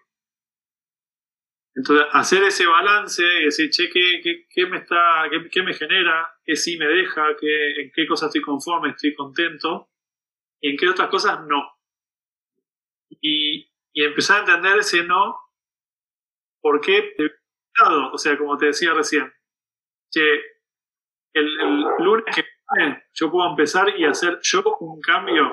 Entonces, 1.74 2.06
hacer 2.12 2.42
ese 2.42 2.66
balance 2.66 3.22
y 3.22 3.44
decir, 3.44 3.70
che, 3.70 3.88
¿qué, 3.90 4.46
qué, 4.48 4.66
me, 4.66 4.78
está, 4.78 5.28
qué, 5.50 5.62
me 5.62 5.72
genera? 5.72 6.38
¿Qué 6.44 6.54
sí 6.54 6.76
me 6.76 6.86
deja? 6.86 7.34
¿Qué, 7.40 7.82
¿En 7.82 7.92
qué 7.94 8.06
cosas 8.06 8.28
estoy 8.28 8.42
conforme? 8.42 8.90
¿Estoy 8.90 9.14
contento? 9.14 9.90
¿Y 10.60 10.70
en 10.70 10.76
qué 10.76 10.88
otras 10.88 11.08
cosas 11.08 11.40
no? 11.46 11.78
Y, 13.20 13.70
empezar 13.94 14.38
a 14.38 14.40
entender 14.40 14.78
ese 14.78 15.04
no, 15.04 15.38
¿por 16.60 16.80
qué? 16.80 17.14
O 18.12 18.18
sea, 18.18 18.36
como 18.36 18.56
te 18.56 18.66
decía 18.66 18.92
recién, 18.94 19.32
che, 20.10 20.51
el, 21.34 21.84
lunes 21.98 22.24
que 22.34 22.44
viene 22.76 23.04
yo 23.14 23.30
puedo 23.30 23.50
empezar 23.50 23.88
y 23.98 24.04
hacer 24.04 24.38
yo 24.42 24.62
un 24.80 25.00
cambio 25.00 25.52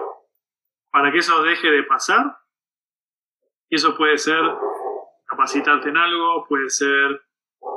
para 0.92 1.12
que 1.12 1.20
eso 1.20 1.42
deje 1.44 1.70
de 1.70 1.84
pasar. 1.84 2.38
Y 3.70 3.76
eso 3.76 3.96
puede 3.96 4.18
ser 4.18 4.42
capacitarte 5.26 5.90
en 5.90 5.98
algo, 5.98 6.46
puede 6.48 6.70
ser 6.70 7.22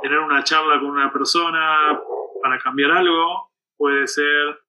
tener 0.01 0.19
una 0.19 0.43
charla 0.43 0.79
con 0.79 0.89
una 0.89 1.11
persona 1.11 1.99
para 2.41 2.57
cambiar 2.59 2.91
algo, 2.91 3.51
puede 3.77 4.07
ser 4.07 4.59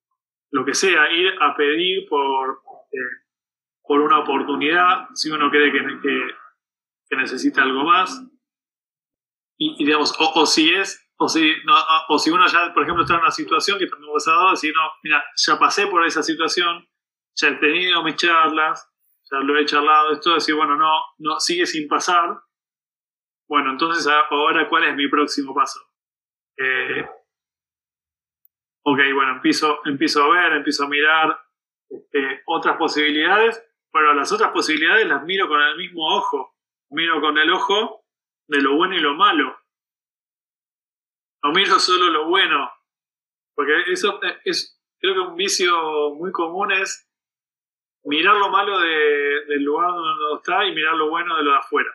lo 0.51 0.65
que 0.65 0.75
sea, 0.75 1.11
ir 1.11 1.35
a 1.41 1.57
pedir 1.57 2.07
por, 2.09 2.63
eh, 2.93 3.25
por 3.83 4.01
una 4.01 4.21
oportunidad, 4.21 5.09
si 5.15 5.31
uno 5.31 5.51
cree 5.51 5.73
que, 5.73 5.81
que, 6.01 7.17
necesita 7.17 7.63
algo 7.63 7.85
más. 7.85 8.25
Y, 9.57 9.85
digamos, 9.85 10.17
o, 10.19 10.47
si 10.47 10.75
es, 10.75 11.04
o 11.17 11.29
si, 11.29 11.53
no, 11.65 11.75
o 12.09 12.19
si 12.19 12.31
uno 12.31 12.47
ya, 12.47 12.73
por 12.75 12.83
ejemplo, 12.83 13.03
está 13.05 13.15
en 13.15 13.21
una 13.21 13.31
situación 13.31 13.79
que 13.79 13.87
también 13.87 14.13
ha 14.15 14.31
dado, 14.31 14.51
decir, 14.51 14.73
no, 14.75 14.83
mira, 15.03 15.25
ya 15.37 15.59
pasé 15.59 15.87
por 15.87 16.05
esa 16.05 16.23
situación, 16.23 16.89
ya 17.37 17.49
he 17.49 17.55
tenido 17.57 18.03
mis 18.03 18.17
charlas, 18.17 18.91
ya 19.31 19.39
lo 19.39 19.59
he 19.59 19.65
charlado, 19.65 20.13
esto, 20.13 20.35
decir, 20.35 20.55
bueno, 20.55 20.77
no, 20.77 20.91
no, 21.19 21.41
sigue 21.41 21.67
sin 21.67 21.89
pasar. 21.89 22.37
Bueno, 23.49 23.71
entonces 23.73 24.07
ahora, 24.31 24.69
¿cuál 24.69 24.85
es 24.85 24.97
mi 24.97 25.09
próximo 25.09 25.55
paso? 25.55 25.81
Eh, 26.57 27.07
ok, 28.83 28.99
bueno, 29.15 29.33
empiezo, 29.33 29.81
empiezo 29.85 30.25
a 30.25 30.31
ver, 30.31 30.53
empiezo 30.55 30.85
a 30.85 30.89
mirar 30.89 31.39
este, 31.89 32.43
otras 32.47 32.77
posibilidades, 32.77 33.63
pero 33.93 34.15
las 34.15 34.33
otras 34.33 34.51
posibilidades 34.51 35.07
las 35.07 35.23
miro 35.25 35.47
con 35.49 35.61
el 35.61 35.77
mismo 35.77 36.07
ojo, 36.17 36.57
miro 36.91 37.21
con 37.21 37.39
el 37.39 37.51
ojo 37.53 38.05
de 38.49 38.61
lo 38.61 38.77
bueno 38.77 38.97
y 38.97 39.01
lo 39.01 39.15
malo. 39.15 39.54
No 41.45 41.53
miro 41.53 41.79
solo 41.79 42.09
lo 42.09 42.27
bueno, 42.27 42.73
porque 43.55 43.93
eso 43.93 44.19
es, 44.45 44.81
creo 44.99 45.13
que 45.13 45.21
un 45.21 45.37
vicio 45.37 46.15
muy 46.15 46.33
común 46.33 46.73
es 46.73 47.07
mirar 48.05 48.37
lo 48.37 48.49
malo 48.49 48.81
de, 48.81 49.45
del 49.49 49.63
lugar 49.63 49.91
donde 49.91 50.25
uno 50.25 50.37
está 50.37 50.65
y 50.65 50.75
mirar 50.75 50.95
lo 50.95 51.11
bueno 51.11 51.37
de 51.37 51.43
lo 51.43 51.51
de 51.51 51.59
afuera. 51.59 51.91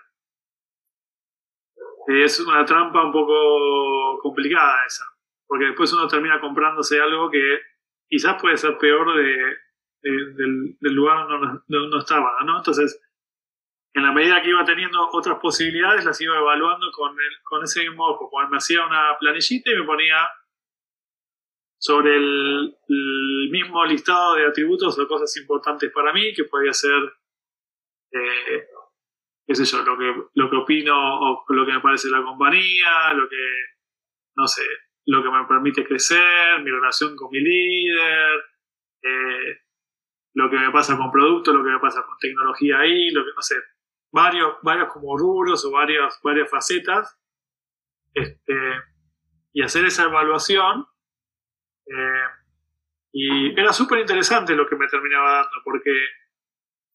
Es 2.09 2.39
una 2.39 2.63
trampa 2.63 3.03
un 3.03 3.11
poco 3.11 4.19
complicada 4.21 4.85
esa, 4.85 5.05
porque 5.47 5.65
después 5.65 5.91
uno 5.93 6.07
termina 6.07 6.39
comprándose 6.39 7.01
algo 7.01 7.31
que 7.31 7.59
quizás 8.07 8.39
puede 8.39 8.55
ser 8.55 8.77
peor 8.77 9.15
de, 9.15 9.57
del, 10.03 10.77
lugar 10.79 11.27
donde 11.27 11.61
uno, 11.69 11.97
estaba, 11.97 12.43
¿no? 12.45 12.57
Entonces, 12.57 13.01
en 13.93 14.03
la 14.03 14.11
medida 14.11 14.41
que 14.41 14.49
iba 14.49 14.63
teniendo 14.63 15.09
otras 15.11 15.39
posibilidades, 15.39 16.05
las 16.05 16.19
iba 16.21 16.37
evaluando 16.37 16.91
con, 16.91 17.11
el, 17.11 17.41
con 17.43 17.63
ese 17.63 17.81
mismo 17.81 18.05
ojo. 18.05 18.29
Cuando 18.29 18.51
me 18.51 18.57
hacía 18.57 18.85
una 18.85 19.17
planillita 19.19 19.71
y 19.71 19.75
me 19.75 19.83
ponía 19.83 20.29
sobre 21.79 22.15
el, 22.17 22.75
mismo 23.51 23.83
listado 23.85 24.35
de 24.35 24.45
atributos 24.45 24.97
o 24.99 25.07
cosas 25.07 25.35
importantes 25.37 25.91
para 25.91 26.13
mí, 26.13 26.33
que 26.33 26.43
podía 26.43 26.71
ser, 26.71 27.01
eh, 28.11 28.67
yo, 29.47 29.83
lo 29.83 29.97
que, 29.97 30.13
lo 30.35 30.49
que 30.49 30.55
opino 30.55 30.95
o 30.95 31.45
lo 31.49 31.65
que 31.65 31.73
me 31.73 31.79
parece 31.79 32.09
la 32.09 32.21
compañía, 32.21 33.13
lo 33.15 33.27
que, 33.27 33.43
no 34.35 34.47
sé, 34.47 34.63
lo 35.07 35.23
que 35.23 35.29
me 35.29 35.45
permite 35.45 35.83
crecer, 35.83 36.61
mi 36.61 36.69
relación 36.69 37.15
con 37.15 37.31
mi 37.31 37.39
líder, 37.39 38.39
eh, 39.01 39.61
lo 40.35 40.49
que 40.49 40.57
me 40.57 40.71
pasa 40.71 40.95
con 40.95 41.11
producto, 41.11 41.51
lo 41.51 41.63
que 41.63 41.71
me 41.71 41.79
pasa 41.79 42.05
con 42.05 42.17
tecnología 42.19 42.79
ahí, 42.79 43.09
lo 43.09 43.25
que, 43.25 43.31
no 43.35 43.41
sé, 43.41 43.55
varios, 44.11 44.55
varios 44.63 44.89
como 44.91 45.17
rubros 45.17 45.63
o 45.65 45.71
varias, 45.71 46.19
varias 46.23 46.49
facetas, 46.49 47.17
este, 48.13 48.53
y 49.53 49.61
hacer 49.61 49.85
esa 49.85 50.03
evaluación 50.03 50.85
eh, 51.85 52.27
y 53.11 53.59
era 53.59 53.73
súper 53.73 53.99
interesante 53.99 54.55
lo 54.55 54.67
que 54.67 54.75
me 54.75 54.87
terminaba 54.87 55.31
dando, 55.33 55.57
porque 55.63 55.91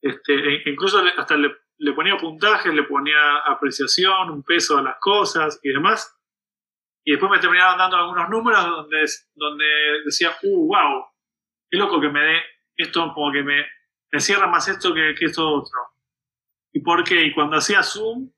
este, 0.00 0.34
e 0.34 0.62
incluso 0.66 1.02
hasta 1.16 1.36
le, 1.36 1.92
ponía 1.92 2.16
puntajes, 2.16 2.72
le 2.72 2.84
ponía 2.84 3.38
apreciación, 3.46 4.30
un 4.30 4.42
peso 4.44 4.78
a 4.78 4.82
las 4.82 4.96
cosas 5.00 5.58
y 5.62 5.70
demás. 5.70 6.16
Y 7.04 7.12
después 7.12 7.30
me 7.30 7.38
terminaban 7.38 7.78
dando 7.78 7.96
algunos 7.96 8.28
números 8.30 8.64
donde, 8.64 9.04
donde 9.34 9.64
decía, 10.04 10.30
uh, 10.42 10.66
wow, 10.68 11.04
qué 11.68 11.76
loco 11.76 12.00
que 12.00 12.08
me 12.08 12.20
dé 12.20 12.42
esto, 12.76 13.12
como 13.12 13.32
que 13.32 13.42
me, 13.42 13.66
me 14.12 14.20
cierra 14.20 14.46
más 14.46 14.68
esto 14.68 14.94
que, 14.94 15.14
que 15.18 15.26
esto 15.26 15.46
otro. 15.46 15.78
¿Y 16.74 16.80
por 16.80 17.04
qué? 17.04 17.22
Y 17.22 17.32
cuando 17.32 17.56
hacía 17.56 17.84
zoom, 17.84 18.30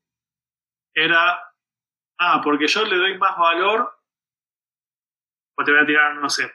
era, 0.93 1.41
ah, 2.19 2.41
porque 2.43 2.67
yo 2.67 2.85
le 2.85 2.95
doy 2.95 3.17
más 3.17 3.35
valor 3.35 3.91
o 5.57 5.63
te 5.63 5.71
voy 5.71 5.81
a 5.81 5.85
tirar, 5.85 6.15
no 6.17 6.29
sé, 6.29 6.51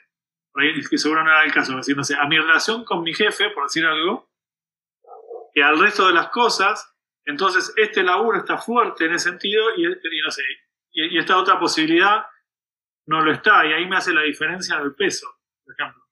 que 0.88 0.98
seguro 0.98 1.24
no 1.24 1.30
era 1.30 1.42
el 1.42 1.52
caso, 1.52 1.76
decir, 1.76 1.96
no 1.96 2.04
sé, 2.04 2.14
a 2.14 2.26
mi 2.26 2.38
relación 2.38 2.84
con 2.84 3.02
mi 3.02 3.12
jefe, 3.12 3.50
por 3.50 3.64
decir 3.64 3.84
algo, 3.84 4.30
y 5.54 5.60
al 5.60 5.78
resto 5.78 6.06
de 6.06 6.14
las 6.14 6.28
cosas, 6.28 6.94
entonces 7.24 7.72
este 7.76 8.04
laburo 8.04 8.38
está 8.38 8.58
fuerte 8.58 9.06
en 9.06 9.14
ese 9.14 9.30
sentido 9.30 9.74
y, 9.76 9.84
no 9.84 10.30
sé, 10.30 10.42
y, 10.92 11.18
esta 11.18 11.36
otra 11.36 11.58
posibilidad 11.58 12.26
no 13.06 13.22
lo 13.22 13.32
está, 13.32 13.66
y 13.66 13.72
ahí 13.72 13.86
me 13.86 13.96
hace 13.96 14.12
la 14.12 14.22
diferencia 14.22 14.78
del 14.78 14.94
peso, 14.94 15.26
por 15.64 15.74
ejemplo. 15.74 16.02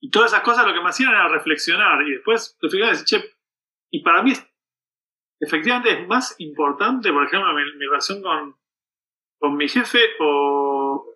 Y 0.00 0.10
todas 0.10 0.32
esas 0.32 0.42
cosas 0.42 0.66
lo 0.66 0.74
que 0.74 0.82
me 0.82 0.90
hacían 0.90 1.10
era 1.10 1.26
reflexionar 1.28 2.02
y 2.02 2.12
después 2.12 2.56
te 2.60 2.68
fijas, 2.68 3.04
che, 3.04 3.33
y 3.94 4.00
para 4.00 4.24
mí 4.24 4.32
efectivamente 5.38 5.92
es 5.92 6.08
más 6.08 6.34
importante, 6.38 7.12
por 7.12 7.24
ejemplo, 7.24 7.54
mi, 7.54 7.86
relación 7.86 8.20
con, 8.22 8.58
con 9.38 9.56
mi 9.56 9.68
jefe 9.68 10.00
o, 10.18 11.14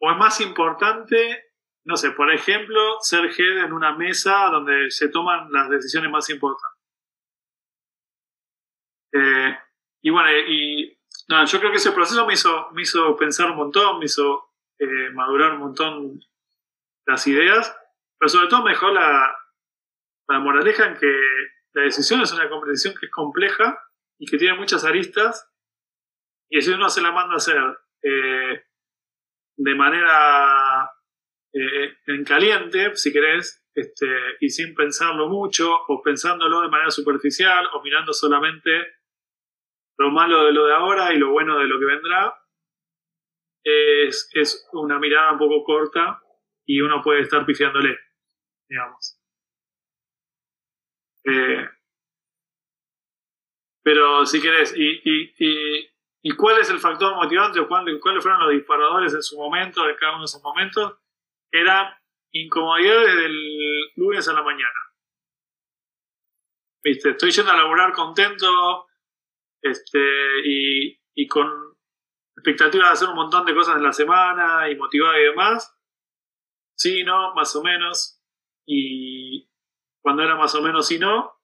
o 0.00 0.10
es 0.10 0.16
más 0.16 0.40
importante, 0.40 1.44
no 1.84 1.96
sé, 1.96 2.10
por 2.10 2.32
ejemplo, 2.32 2.96
ser 3.02 3.26
head 3.26 3.64
en 3.64 3.72
una 3.72 3.96
mesa 3.96 4.48
donde 4.50 4.90
se 4.90 5.10
toman 5.10 5.52
las 5.52 5.70
decisiones 5.70 6.10
más 6.10 6.28
importantes. 6.28 6.80
Eh, 9.12 9.56
y 10.02 10.10
bueno, 10.10 10.28
y 10.32 10.98
no, 11.28 11.46
yo 11.46 11.60
creo 11.60 11.70
que 11.70 11.76
ese 11.76 11.92
proceso 11.92 12.26
me 12.26 12.32
hizo, 12.32 12.68
me 12.72 12.82
hizo 12.82 13.16
pensar 13.16 13.48
un 13.52 13.58
montón, 13.58 14.00
me 14.00 14.06
hizo 14.06 14.54
eh, 14.80 15.10
madurar 15.14 15.52
un 15.52 15.60
montón 15.60 16.20
las 17.06 17.24
ideas, 17.28 17.72
pero 18.18 18.28
sobre 18.28 18.48
todo 18.48 18.64
me 18.64 18.72
dejó 18.72 18.88
la, 18.88 19.38
la 20.26 20.40
moraleja 20.40 20.86
en 20.86 20.96
que 20.96 21.20
la 21.74 21.82
decisión 21.82 22.20
es 22.20 22.32
una 22.32 22.48
competición 22.48 22.94
que 22.98 23.06
es 23.06 23.12
compleja 23.12 23.78
y 24.18 24.26
que 24.26 24.38
tiene 24.38 24.56
muchas 24.56 24.84
aristas 24.84 25.48
y 26.50 26.62
si 26.62 26.70
uno 26.70 26.88
se 26.88 27.02
la 27.02 27.12
manda 27.12 27.34
a 27.34 27.36
hacer 27.36 27.56
eh, 28.02 28.64
de 29.56 29.74
manera 29.74 30.90
eh, 31.52 31.96
en 32.06 32.24
caliente, 32.24 32.96
si 32.96 33.12
querés, 33.12 33.66
este, 33.74 34.06
y 34.40 34.48
sin 34.48 34.74
pensarlo 34.74 35.28
mucho, 35.28 35.70
o 35.88 36.02
pensándolo 36.02 36.62
de 36.62 36.68
manera 36.68 36.90
superficial, 36.90 37.68
o 37.74 37.82
mirando 37.82 38.12
solamente 38.12 38.70
lo 39.98 40.10
malo 40.10 40.44
de 40.44 40.52
lo 40.52 40.66
de 40.66 40.74
ahora 40.74 41.12
y 41.12 41.18
lo 41.18 41.32
bueno 41.32 41.58
de 41.58 41.66
lo 41.66 41.78
que 41.78 41.84
vendrá, 41.84 42.34
es, 43.64 44.30
es 44.32 44.68
una 44.72 44.98
mirada 44.98 45.32
un 45.32 45.38
poco 45.38 45.64
corta 45.64 46.22
y 46.64 46.80
uno 46.80 47.02
puede 47.02 47.22
estar 47.22 47.44
pifiándole, 47.44 47.98
digamos. 48.68 49.17
Eh, 51.24 51.68
pero 53.82 54.26
si 54.26 54.40
querés, 54.40 54.74
y, 54.76 55.00
y 55.04 55.88
¿Y 56.22 56.32
cuál 56.32 56.58
es 56.58 56.68
el 56.70 56.78
factor 56.78 57.14
motivante 57.14 57.60
o 57.60 57.68
cuáles 57.68 58.00
fueron 58.22 58.40
los 58.40 58.52
disparadores 58.52 59.14
en 59.14 59.22
su 59.22 59.38
momento, 59.38 59.84
de 59.84 59.96
cada 59.96 60.12
uno 60.12 60.22
de 60.22 60.24
esos 60.26 60.42
momentos? 60.42 60.98
Era 61.50 61.98
incomodidad 62.32 63.00
desde 63.00 63.26
el 63.26 63.92
lunes 63.96 64.28
a 64.28 64.32
la 64.32 64.42
mañana. 64.42 64.78
¿Viste? 66.82 67.10
Estoy 67.10 67.30
yendo 67.30 67.52
a 67.52 67.56
laburar 67.56 67.92
contento 67.92 68.86
este, 69.62 69.98
y, 70.44 71.00
y 71.14 71.26
con 71.26 71.50
expectativa 72.36 72.86
de 72.86 72.92
hacer 72.92 73.08
un 73.08 73.16
montón 73.16 73.46
de 73.46 73.54
cosas 73.54 73.76
en 73.76 73.84
la 73.84 73.92
semana 73.92 74.68
y 74.70 74.76
motivado 74.76 75.18
y 75.18 75.24
demás. 75.24 75.74
Sí, 76.76 77.04
no, 77.04 77.34
más 77.34 77.54
o 77.56 77.62
menos. 77.62 78.22
Y 78.66 79.47
cuando 80.02 80.22
era 80.22 80.36
más 80.36 80.54
o 80.54 80.62
menos 80.62 80.86
sí, 80.86 80.98
no, 80.98 81.38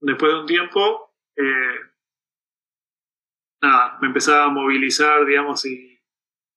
después 0.00 0.32
de 0.32 0.40
un 0.40 0.46
tiempo, 0.46 1.14
eh, 1.36 1.80
nada, 3.62 3.98
me 4.00 4.08
empezaba 4.08 4.44
a 4.44 4.48
movilizar, 4.48 5.24
digamos, 5.24 5.64
y 5.64 6.00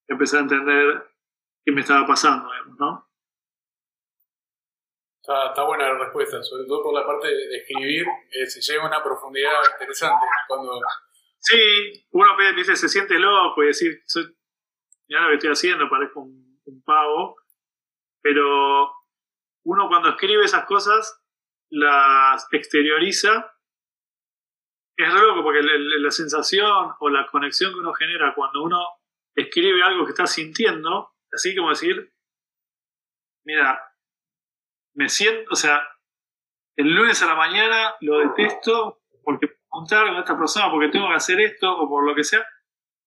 empecé 0.07 0.37
a 0.37 0.41
entender 0.41 1.07
qué 1.65 1.71
me 1.71 1.81
estaba 1.81 2.05
pasando, 2.05 2.51
digamos, 2.51 2.79
¿no? 2.79 3.07
Está, 5.21 5.63
buena 5.65 5.91
la 5.91 5.99
respuesta, 5.99 6.41
sobre 6.41 6.65
todo 6.65 6.83
por 6.83 6.93
la 6.93 7.05
parte 7.05 7.27
de 7.27 7.57
escribir, 7.57 8.05
eh, 8.31 8.45
se 8.47 8.61
llega 8.61 8.83
a 8.83 8.87
una 8.87 9.03
profundidad 9.03 9.51
interesante 9.73 10.25
cuando... 10.47 10.79
Sí, 11.39 12.07
uno 12.11 12.29
dice, 12.55 12.75
se 12.77 12.87
siente 12.87 13.19
loco 13.19 13.61
y 13.63 13.67
decir, 13.67 14.03
ya 15.09 15.19
lo 15.19 15.27
que 15.27 15.33
estoy 15.35 15.51
haciendo, 15.51 15.89
parezco 15.89 16.21
un, 16.21 16.61
un 16.65 16.81
pavo, 16.81 17.35
pero 18.21 18.96
uno 19.67 19.89
cuando 19.89 20.09
escribe 20.09 20.45
esas 20.45 20.65
cosas 20.65 21.21
las 21.69 22.47
exterioriza 22.51 23.53
es 24.95 25.13
re 25.13 25.19
loco 25.19 25.43
porque 25.43 25.61
la, 25.61 26.09
sensación 26.09 26.93
o 26.99 27.09
la 27.09 27.27
conexión 27.27 27.73
que 27.73 27.79
uno 27.79 27.93
genera 27.93 28.33
cuando 28.33 28.63
uno 28.63 28.79
escribe 29.35 29.83
algo 29.83 30.05
que 30.05 30.11
está 30.11 30.25
sintiendo, 30.25 31.11
así 31.31 31.55
como 31.55 31.69
decir, 31.69 32.11
mira, 33.45 33.79
me 34.95 35.09
siento, 35.09 35.51
o 35.51 35.55
sea, 35.55 35.87
el 36.77 36.95
lunes 36.95 37.21
a 37.21 37.27
la 37.27 37.35
mañana 37.35 37.93
lo 38.01 38.19
detesto 38.19 39.01
porque 39.21 39.57
contar 39.67 40.07
con 40.07 40.17
esta 40.17 40.37
persona 40.37 40.71
porque 40.71 40.89
tengo 40.89 41.09
que 41.09 41.15
hacer 41.15 41.39
esto 41.41 41.69
o 41.77 41.87
por 41.87 42.07
lo 42.07 42.15
que 42.15 42.23
sea, 42.23 42.43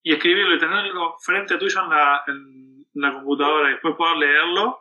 y 0.04 0.12
escribirlo 0.12 0.54
y 0.54 0.58
tenerlo 0.58 1.16
frente 1.18 1.54
a 1.54 1.58
tuyo 1.58 1.82
en 1.82 1.90
la, 1.90 2.22
en 2.26 2.86
la 2.94 3.14
computadora 3.14 3.70
y 3.70 3.72
después 3.72 3.96
poder 3.96 4.18
leerlo. 4.18 4.79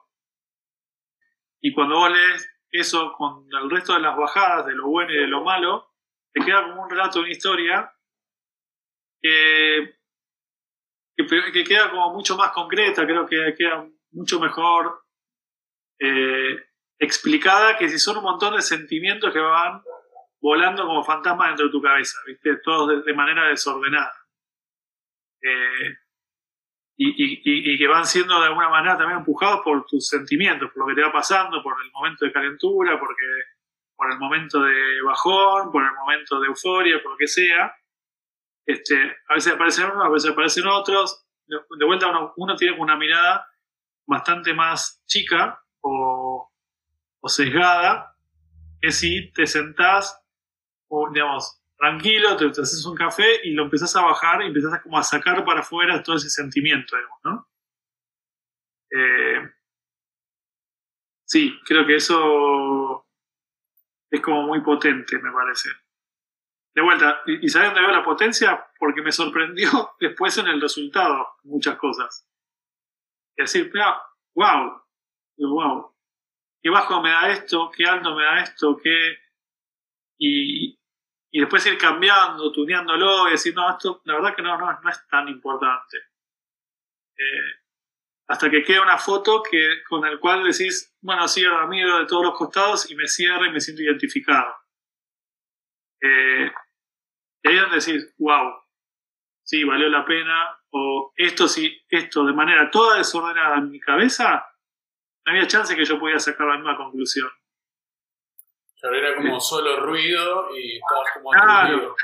Y 1.62 1.74
cuando 1.74 1.96
vos 1.96 2.12
lees 2.12 2.50
eso 2.72 3.14
con 3.14 3.48
el 3.52 3.70
resto 3.70 3.94
de 3.94 4.02
las 4.02 4.16
bajadas, 4.16 4.66
de 4.66 4.76
lo 4.76 4.88
bueno 4.88 5.12
y 5.12 5.18
de 5.18 5.28
lo 5.28 5.44
malo, 5.44 5.94
te 6.32 6.44
queda 6.44 6.64
como 6.64 6.84
un 6.84 6.90
relato, 6.90 7.20
una 7.20 7.30
historia 7.30 7.92
que, 9.22 9.96
que, 11.18 11.64
queda 11.64 11.90
como 11.90 12.14
mucho 12.14 12.38
más 12.38 12.52
concreta, 12.52 13.06
creo 13.06 13.26
que 13.26 13.56
queda 13.58 13.88
mucho 14.12 14.40
mejor 14.40 15.04
eh, 16.00 16.64
explicada 17.00 17.78
que 17.78 17.90
si 17.90 18.00
son 18.00 18.18
un 18.18 18.24
montón 18.24 18.56
de 18.56 18.62
sentimientos 18.62 19.34
que 19.34 19.40
van 19.40 19.82
volando 20.42 20.86
como 20.86 21.04
fantasmas 21.04 21.50
dentro 21.50 21.66
de 21.66 21.72
tu 21.72 21.82
cabeza, 21.82 22.18
¿viste? 22.26 22.58
Todos 22.64 23.04
de, 23.04 23.14
manera 23.14 23.50
desordenada. 23.50 24.14
Eh, 25.42 25.98
y, 27.02 27.78
que 27.78 27.88
van 27.88 28.06
siendo 28.06 28.38
de 28.42 28.48
alguna 28.48 28.68
manera 28.68 28.98
también 28.98 29.20
empujados 29.20 29.62
por 29.64 29.86
tus 29.86 30.06
sentimientos, 30.06 30.70
por 30.72 30.82
lo 30.84 30.88
que 30.88 30.96
te 30.96 31.08
va 31.08 31.14
pasando, 31.14 31.64
por 31.64 31.82
el 31.82 31.90
momento 31.92 32.26
de 32.26 32.34
calentura, 32.34 33.00
porque, 33.00 33.24
por 33.96 34.12
el 34.12 34.20
momento 34.20 34.62
de 34.62 35.02
bajón, 35.06 35.72
por 35.72 35.82
el 35.84 35.94
momento 35.94 36.42
de 36.42 36.48
euforia, 36.48 37.02
por 37.02 37.14
lo 37.14 37.18
que 37.18 37.28
sea. 37.28 37.74
Este, 38.66 39.16
a 39.30 39.36
veces 39.36 39.54
aparecen 39.54 39.86
unos, 39.86 40.06
a 40.06 40.10
veces 40.10 40.32
aparecen 40.32 40.68
otros. 40.68 41.26
De, 41.48 41.86
vuelta 41.86 42.10
uno, 42.10 42.34
uno, 42.36 42.56
tiene 42.58 42.78
una 42.78 42.98
mirada 42.98 43.48
bastante 44.06 44.54
más 44.54 45.02
chica 45.08 45.64
o, 45.80 46.52
o 47.22 47.30
sesgada 47.30 48.14
que 48.82 48.92
si 48.92 49.32
te 49.32 49.48
sentás 49.48 50.22
o, 50.90 51.10
digamos, 51.12 51.59
tranquilo, 51.80 52.36
te, 52.36 52.46
haces 52.46 52.86
un 52.86 52.96
café 52.96 53.40
y 53.44 53.52
lo 53.52 53.64
empezás 53.64 53.96
a 53.96 54.04
bajar 54.04 54.42
y 54.42 54.48
empezás 54.48 54.74
a, 54.74 54.82
como 54.82 54.98
a 54.98 55.04
sacar 55.04 55.44
para 55.46 55.62
afuera 55.62 56.04
todo 56.04 56.18
ese 56.18 56.30
sentimiento, 56.30 56.96
digamos, 56.96 57.20
¿no? 57.24 57.50
Eh, 58.92 59.50
sí, 61.26 61.58
creo 61.66 61.86
que 61.86 61.96
eso 61.96 63.08
es 64.12 64.22
como 64.22 64.44
muy 64.44 64.62
potente, 64.62 65.18
me 65.20 65.32
parece. 65.32 65.70
De 66.76 66.82
vuelta, 66.82 67.22
¿y, 67.26 67.46
y 67.46 67.50
sabes 67.50 67.70
dónde 67.70 67.82
veo 67.82 67.92
la 67.92 68.04
potencia? 68.04 68.68
Porque 68.78 69.02
me 69.02 69.12
sorprendió 69.12 69.70
después 70.00 70.38
en 70.38 70.48
el 70.48 70.62
resultado 70.62 71.28
muchas 71.44 71.78
cosas. 71.78 72.28
Es 73.38 73.54
decir, 73.54 73.72
wow, 74.36 74.84
wow, 75.38 75.96
qué 76.62 76.70
bajo 76.70 77.02
me 77.02 77.10
da 77.10 77.32
esto, 77.32 77.72
qué 77.76 77.86
alto 77.86 78.16
me 78.16 78.24
da 78.24 78.42
esto, 78.42 78.78
qué... 78.78 79.18
Y, 80.18 80.79
y 81.32 81.40
después 81.42 81.66
ir 81.66 81.78
cambiando, 81.78 82.52
tuneándolo 82.52 83.28
y 83.28 83.32
decir, 83.32 83.54
no, 83.54 83.70
esto 83.70 84.02
la 84.06 84.16
verdad 84.16 84.36
que 84.36 84.42
no, 84.42 84.58
no, 84.58 84.80
no 84.82 84.90
es 84.90 85.08
tan 85.08 85.28
importante. 85.28 85.98
Eh, 87.18 87.60
hasta 88.28 88.50
que 88.50 88.64
queda 88.64 88.84
una 88.84 88.98
foto 88.98 89.42
que, 89.44 89.84
con 89.88 90.06
el 90.06 90.20
cual 90.20 90.44
decís, 90.44 90.96
bueno, 91.02 91.28
sí, 91.28 91.44
ahora 91.46 91.68
miro 91.68 92.00
de 92.00 92.06
todos 92.06 92.24
los 92.24 92.38
costados 92.38 92.90
y 92.90 92.96
me 92.96 93.08
cierra 93.08 93.48
y 93.48 93.52
me 93.52 93.60
siento 93.60 93.84
identificado. 93.84 94.56
Eh, 96.02 96.52
y 97.44 97.48
ahí 97.48 97.56
es 97.56 97.62
donde 97.62 97.78
decís, 97.78 98.14
wow, 98.18 98.54
sí, 99.44 99.64
valió 99.64 99.90
la 99.90 100.06
pena, 100.06 100.58
o 100.72 101.12
esto 101.16 101.48
sí, 101.48 101.82
esto 101.90 102.26
de 102.26 102.34
manera 102.34 102.70
toda 102.70 102.98
desordenada 102.98 103.58
en 103.58 103.72
mi 103.72 103.80
cabeza, 103.80 104.46
no 105.26 105.32
había 105.32 105.48
chance 105.48 105.76
que 105.76 105.86
yo 105.86 106.00
pudiera 106.00 106.20
sacar 106.20 106.48
la 106.48 106.56
misma 106.56 106.78
conclusión. 106.78 107.30
Claro, 108.80 108.96
era 108.96 109.16
como 109.16 109.40
solo 109.40 109.80
ruido 109.82 110.56
y 110.56 110.78
estabas 110.78 111.10
como 111.14 111.32
claro. 111.32 111.96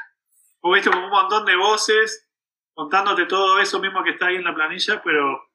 Vos 0.61 0.73
viste 0.73 0.89
como 0.89 1.05
un 1.05 1.11
montón 1.11 1.45
de 1.45 1.55
voces 1.55 2.29
contándote 2.73 3.25
todo 3.25 3.59
eso 3.59 3.79
mismo 3.79 4.03
que 4.03 4.11
está 4.11 4.27
ahí 4.27 4.35
en 4.35 4.43
la 4.43 4.53
planilla, 4.53 5.01
pero 5.01 5.49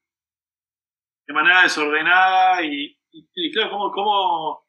de 1.27 1.35
manera 1.35 1.63
desordenada 1.63 2.63
y, 2.63 2.97
claro, 3.53 3.71
¿cómo, 3.71 3.93
cómo, 3.93 4.67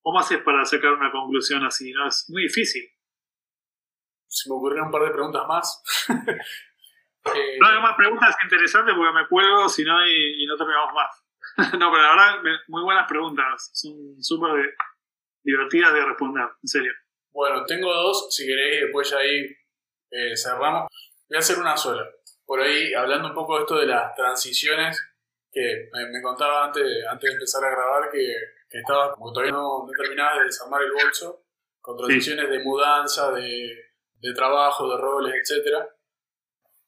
¿cómo 0.00 0.18
haces 0.18 0.38
para 0.42 0.64
sacar 0.64 0.94
una 0.94 1.12
conclusión 1.12 1.62
así? 1.64 1.92
¿no? 1.92 2.08
Es 2.08 2.26
muy 2.30 2.42
difícil. 2.42 2.84
Se 4.26 4.48
me 4.48 4.56
ocurrieron 4.56 4.86
un 4.86 4.92
par 4.92 5.02
de 5.02 5.10
preguntas 5.10 5.46
más. 5.46 5.82
eh, 7.34 7.58
no 7.60 7.68
hay 7.68 7.82
más 7.82 7.96
preguntas 7.96 8.34
interesantes 8.42 8.94
porque 8.94 9.12
me 9.12 9.28
cuelgo 9.28 9.68
si 9.68 9.84
no 9.84 10.06
y, 10.06 10.42
y 10.42 10.46
no 10.46 10.56
terminamos 10.56 10.94
más. 10.94 11.26
no, 11.78 11.90
pero 11.90 12.02
la 12.02 12.10
verdad, 12.10 12.60
muy 12.68 12.82
buenas 12.82 13.06
preguntas. 13.06 13.70
Son 13.74 13.92
súper 14.22 14.74
divertidas 15.42 15.92
de 15.92 16.04
responder, 16.04 16.48
en 16.62 16.68
serio. 16.68 16.92
Bueno, 17.32 17.64
tengo 17.66 17.92
dos, 17.92 18.28
si 18.30 18.46
queréis, 18.46 18.82
después 18.82 19.10
ya 19.10 19.18
ahí 19.18 19.46
eh, 20.10 20.36
cerramos. 20.36 20.88
Voy 21.28 21.36
a 21.36 21.38
hacer 21.38 21.58
una 21.58 21.76
sola. 21.76 22.08
Por 22.44 22.60
ahí, 22.60 22.92
hablando 22.94 23.28
un 23.28 23.34
poco 23.34 23.56
de 23.56 23.60
esto 23.62 23.78
de 23.78 23.86
las 23.86 24.14
transiciones, 24.14 25.00
que 25.52 25.88
me, 25.92 26.22
contaba 26.22 26.66
antes, 26.66 27.06
antes 27.08 27.28
de 27.28 27.34
empezar 27.34 27.64
a 27.64 27.70
grabar 27.70 28.10
que, 28.10 28.34
que 28.68 28.78
estaba, 28.78 29.12
como 29.14 29.32
todavía 29.32 29.52
no, 29.52 29.84
no 29.86 29.92
terminabas 29.96 30.38
de 30.38 30.44
desarmar 30.44 30.82
el 30.82 30.92
bolso, 30.92 31.44
con 31.80 31.96
transiciones 31.96 32.48
de 32.50 32.58
mudanza, 32.60 33.32
de, 33.32 33.90
de 34.20 34.34
trabajo, 34.34 34.88
de 34.88 35.00
roles, 35.00 35.34
etc. 35.34 35.84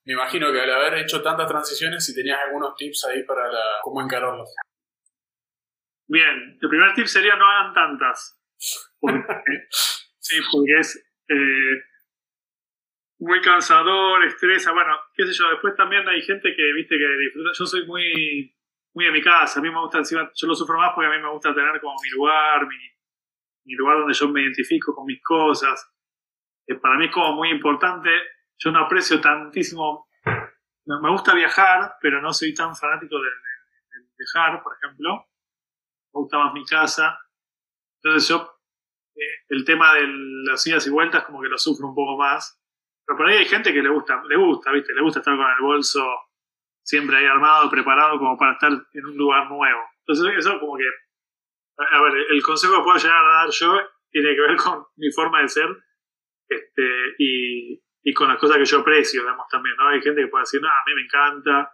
Me 0.05 0.15
imagino 0.15 0.53
que 0.53 0.61
al 0.61 0.71
haber 0.71 0.99
hecho 0.99 1.23
tantas 1.23 1.49
transiciones, 1.49 2.05
si 2.05 2.15
tenías 2.15 2.41
algunos 2.45 2.75
tips 2.77 3.05
ahí 3.07 3.23
para 3.25 3.51
la, 3.51 3.63
cómo 3.83 4.01
encararlos. 4.01 4.53
Bien, 6.09 6.59
el 6.61 6.69
primer 6.69 6.93
tip 6.95 7.07
sería 7.07 7.37
no 7.37 7.47
hagan 7.47 7.73
tantas. 7.73 8.42
Sí, 10.19 10.37
porque 10.51 10.79
es 10.79 11.05
eh, 11.29 11.83
muy 13.19 13.41
cansador, 13.41 14.25
estresa, 14.25 14.73
bueno, 14.73 14.97
qué 15.15 15.27
sé 15.27 15.33
yo, 15.33 15.51
después 15.51 15.75
también 15.77 16.09
hay 16.09 16.23
gente 16.23 16.55
que, 16.55 16.73
viste, 16.73 16.97
que 16.97 17.07
disfruta, 17.19 17.51
yo 17.59 17.67
soy 17.67 17.87
muy, 17.87 18.57
muy 18.95 19.05
de 19.07 19.13
mi 19.13 19.23
casa, 19.23 19.61
a 19.61 19.63
mí 19.63 19.71
me 19.71 19.81
gusta 19.81 19.99
encima, 19.99 20.31
yo 20.35 20.47
lo 20.47 20.55
sufro 20.55 20.79
más 20.79 20.93
porque 20.95 21.09
a 21.09 21.17
mí 21.17 21.23
me 21.23 21.31
gusta 21.31 21.55
tener 21.55 21.81
como 21.81 21.97
mi 22.03 22.11
lugar, 22.11 22.67
mi, 22.67 23.75
lugar 23.75 23.99
donde 23.99 24.15
yo 24.15 24.29
me 24.29 24.43
identifico 24.43 24.95
con 24.95 25.07
mis 25.07 25.23
cosas, 25.23 25.93
eh, 26.67 26.75
para 26.77 26.97
mí 26.97 27.07
es 27.07 27.13
como 27.13 27.35
muy 27.35 27.51
importante, 27.51 28.11
yo 28.59 28.71
no 28.71 28.81
aprecio 28.81 29.21
tantísimo, 29.21 30.09
me 30.85 31.11
gusta 31.11 31.35
viajar, 31.35 31.95
pero 32.01 32.21
no 32.21 32.33
soy 32.33 32.55
tan 32.55 32.75
fanático 32.75 33.17
de, 33.21 33.29
de 33.29 34.07
viajar, 34.19 34.63
por 34.63 34.77
ejemplo, 34.77 35.29
me 36.13 36.21
gusta 36.21 36.39
más 36.39 36.53
mi 36.55 36.65
casa, 36.65 37.19
entonces 38.03 38.29
yo, 38.29 38.59
eh, 39.15 39.45
el 39.49 39.65
tema 39.65 39.95
de 39.95 40.09
las 40.45 40.67
idas 40.67 40.87
y 40.87 40.91
vueltas 40.91 41.25
como 41.25 41.41
que 41.41 41.49
lo 41.49 41.59
sufro 41.59 41.89
un 41.89 41.95
poco 41.95 42.17
más. 42.17 42.59
Pero 43.07 43.17
por 43.17 43.27
ahí 43.29 43.39
hay 43.39 43.45
gente 43.45 43.73
que 43.73 43.83
le 43.83 43.89
gusta, 43.89 44.23
le 44.29 44.37
gusta, 44.37 44.73
¿viste? 44.73 44.95
Le 44.95 45.03
gusta 45.03 45.21
estar 45.21 45.37
con 45.37 45.47
el 45.47 45.63
bolso 45.63 46.05
siempre 46.85 47.17
ahí 47.17 47.27
armado, 47.27 47.71
preparado 47.71 48.19
como 48.19 48.37
para 48.37 48.53
estar 48.53 48.73
en 48.73 49.07
un 49.07 49.17
lugar 49.17 49.49
nuevo. 49.49 49.81
Entonces 50.07 50.37
eso 50.37 50.59
como 50.59 50.77
que, 50.77 50.89
a 51.79 52.03
ver, 52.03 52.27
el 52.31 52.43
consejo 52.43 52.77
que 52.77 52.83
puedo 52.83 52.99
llegar 52.99 53.25
a 53.25 53.35
dar 53.43 53.51
yo 53.51 53.81
tiene 54.11 54.35
que 54.35 54.41
ver 54.41 54.57
con 54.63 54.85
mi 54.97 55.11
forma 55.13 55.43
de 55.43 55.49
ser 55.49 55.69
este, 56.49 57.15
y, 57.19 57.83
y 58.03 58.13
con 58.15 58.29
las 58.29 58.39
cosas 58.39 58.59
que 58.59 58.65
yo 58.65 58.81
aprecio, 58.81 59.23
digamos, 59.23 59.47
también, 59.49 59.77
¿no? 59.77 59.89
Hay 59.89 60.03
gente 60.03 60.23
que 60.23 60.29
puede 60.29 60.43
decir, 60.43 60.61
no, 60.61 60.69
a 60.69 60.85
mí 60.87 60.95
me 60.95 61.03
encanta, 61.03 61.73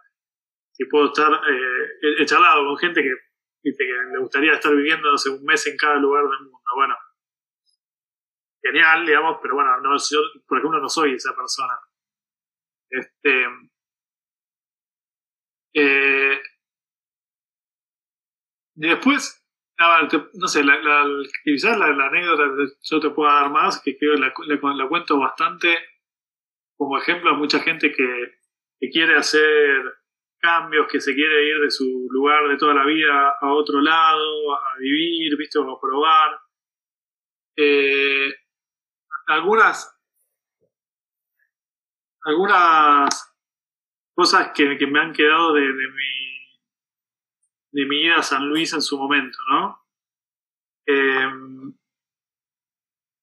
si 0.71 0.85
puedo 0.85 1.07
estar, 1.07 1.33
eh, 1.33 2.15
he 2.19 2.25
charlado 2.25 2.65
con 2.65 2.77
gente 2.77 3.01
que 3.01 3.13
que 3.61 3.71
le 4.11 4.19
gustaría 4.19 4.53
estar 4.53 4.75
viviendo 4.75 5.09
un 5.09 5.43
mes 5.43 5.67
en 5.67 5.77
cada 5.77 5.95
lugar 5.95 6.23
del 6.23 6.41
mundo. 6.41 6.59
Bueno, 6.75 6.95
genial, 8.61 9.05
digamos, 9.05 9.39
pero 9.41 9.55
bueno, 9.55 9.79
no, 9.81 9.97
yo, 9.97 10.19
por 10.47 10.57
ejemplo, 10.57 10.79
no 10.79 10.89
soy 10.89 11.13
esa 11.13 11.35
persona. 11.35 11.73
Este. 12.89 13.45
Eh, 15.73 16.41
y 18.75 18.87
después, 18.87 19.45
no 20.33 20.47
sé, 20.47 20.63
quizás 21.43 21.77
la, 21.77 21.87
anécdota 21.87 22.43
yo 22.81 22.99
te 22.99 23.09
puedo 23.09 23.31
dar 23.31 23.51
más, 23.51 23.81
que 23.81 23.97
creo 23.97 24.15
que 24.15 24.19
la, 24.19 24.87
cuento 24.87 25.19
bastante 25.19 25.77
como 26.77 26.97
ejemplo 26.97 27.31
a 27.31 27.37
mucha 27.37 27.59
gente 27.59 27.91
que 27.91 28.89
quiere 28.89 29.17
hacer 29.17 29.98
cambios, 30.39 30.87
que 30.87 30.99
se 30.99 31.13
quiere 31.13 31.47
ir 31.47 31.59
de 31.59 31.69
su 31.69 32.07
lugar 32.09 32.47
de 32.47 32.57
toda 32.57 32.73
la 32.73 32.85
vida 32.85 33.35
a 33.39 33.53
otro 33.53 33.81
lado, 33.81 34.53
a 34.53 34.77
vivir, 34.79 35.37
¿viste? 35.37 35.59
O 35.59 35.69
a 35.69 35.79
probar. 35.79 36.39
Eh, 37.55 38.33
algunas, 39.27 39.95
algunas 42.23 43.35
cosas 44.15 44.51
que, 44.55 44.75
me 44.87 44.99
han 44.99 45.13
quedado 45.13 45.53
de, 45.53 45.61
mi, 45.61 46.49
de 47.71 47.85
mi 47.85 48.01
ida 48.03 48.15
a 48.17 48.23
San 48.23 48.47
Luis 48.47 48.73
en 48.73 48.81
su 48.81 48.97
momento, 48.97 49.37
¿no? 49.51 49.85
Em, 50.85 51.73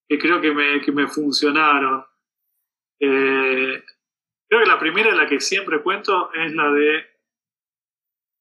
que 0.08 0.18
creo 0.18 0.40
que 0.40 0.52
me, 0.52 0.80
que 0.80 0.92
me 0.92 1.08
funcionaron. 1.08 2.04
Eh, 3.00 3.82
Creo 4.48 4.62
que 4.62 4.68
la 4.68 4.78
primera, 4.78 5.14
la 5.14 5.26
que 5.26 5.40
siempre 5.40 5.82
cuento, 5.82 6.32
es 6.34 6.54
la 6.54 6.70
de 6.70 7.06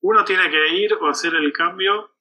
uno 0.01 0.23
tiene 0.23 0.49
que 0.51 0.75
ir 0.75 0.93
o 0.93 1.07
hacer 1.07 1.33
el 1.33 1.51
cambio 1.51 2.15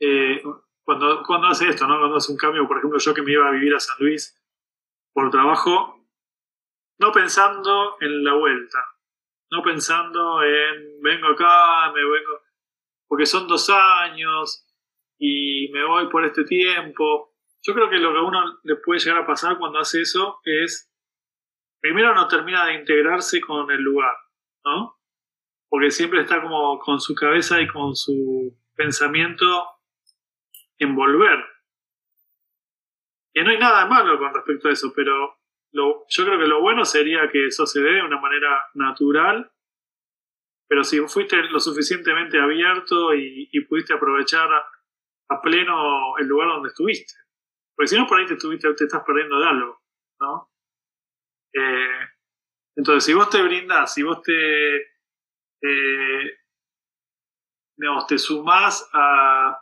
eh, 0.00 0.42
cuando, 0.82 1.22
cuando 1.24 1.48
hace 1.48 1.68
esto, 1.68 1.86
¿no? 1.86 1.98
Cuando 1.98 2.16
hace 2.16 2.32
un 2.32 2.38
cambio, 2.38 2.66
por 2.66 2.78
ejemplo, 2.78 2.98
yo 2.98 3.14
que 3.14 3.22
me 3.22 3.32
iba 3.32 3.48
a 3.48 3.52
vivir 3.52 3.74
a 3.74 3.80
San 3.80 3.96
Luis 3.98 4.40
por 5.12 5.30
trabajo, 5.30 6.04
no 6.98 7.12
pensando 7.12 7.96
en 8.00 8.24
la 8.24 8.34
vuelta, 8.34 8.78
no 9.50 9.62
pensando 9.62 10.42
en 10.42 11.00
vengo 11.00 11.28
acá, 11.28 11.92
me 11.92 12.02
vengo, 12.02 12.40
porque 13.06 13.26
son 13.26 13.48
dos 13.48 13.70
años 13.70 14.66
y 15.18 15.68
me 15.72 15.84
voy 15.84 16.08
por 16.08 16.24
este 16.24 16.44
tiempo. 16.44 17.34
Yo 17.62 17.74
creo 17.74 17.88
que 17.88 17.98
lo 17.98 18.12
que 18.12 18.18
a 18.18 18.22
uno 18.22 18.60
le 18.62 18.76
puede 18.76 19.00
llegar 19.00 19.22
a 19.22 19.26
pasar 19.26 19.58
cuando 19.58 19.78
hace 19.78 20.02
eso 20.02 20.40
es, 20.44 20.92
primero 21.80 22.14
no 22.14 22.28
termina 22.28 22.66
de 22.66 22.74
integrarse 22.74 23.40
con 23.40 23.70
el 23.70 23.80
lugar, 23.80 24.14
¿no? 24.64 24.98
Porque 25.68 25.90
siempre 25.90 26.22
está 26.22 26.40
como 26.42 26.78
con 26.78 27.00
su 27.00 27.14
cabeza 27.14 27.60
y 27.60 27.66
con 27.66 27.94
su 27.94 28.56
pensamiento 28.74 29.66
en 30.78 30.94
volver. 30.94 31.44
Y 33.32 33.42
no 33.42 33.50
hay 33.50 33.58
nada 33.58 33.86
malo 33.86 34.18
con 34.18 34.32
respecto 34.32 34.68
a 34.68 34.72
eso, 34.72 34.92
pero 34.94 35.38
lo, 35.72 36.06
yo 36.08 36.24
creo 36.24 36.38
que 36.38 36.46
lo 36.46 36.60
bueno 36.60 36.84
sería 36.84 37.28
que 37.30 37.48
eso 37.48 37.66
se 37.66 37.80
dé 37.80 37.94
de 37.94 38.02
una 38.02 38.20
manera 38.20 38.66
natural, 38.74 39.50
pero 40.68 40.82
si 40.84 40.98
fuiste 41.00 41.36
lo 41.50 41.60
suficientemente 41.60 42.40
abierto 42.40 43.14
y, 43.14 43.48
pudiste 43.68 43.92
aprovechar 43.92 44.48
a, 44.52 45.40
pleno 45.42 46.16
el 46.18 46.26
lugar 46.26 46.48
donde 46.48 46.68
estuviste. 46.68 47.12
Porque 47.74 47.88
si 47.88 47.96
no, 47.96 48.06
por 48.06 48.18
ahí 48.18 48.26
te, 48.26 48.34
estuviste, 48.34 48.72
te 48.74 48.84
estás 48.84 49.02
perdiendo 49.04 49.38
de 49.38 49.46
algo, 49.46 49.82
¿no? 50.18 50.50
Eh, 51.56 52.08
entonces, 52.76 53.04
si 53.04 53.14
vos 53.14 53.30
te 53.30 53.42
brindás, 53.42 53.94
si 53.94 54.02
vos 54.02 54.20
te, 54.22 54.76
eh, 55.62 56.38
te 58.08 58.18
sumás 58.18 58.88
a, 58.92 59.58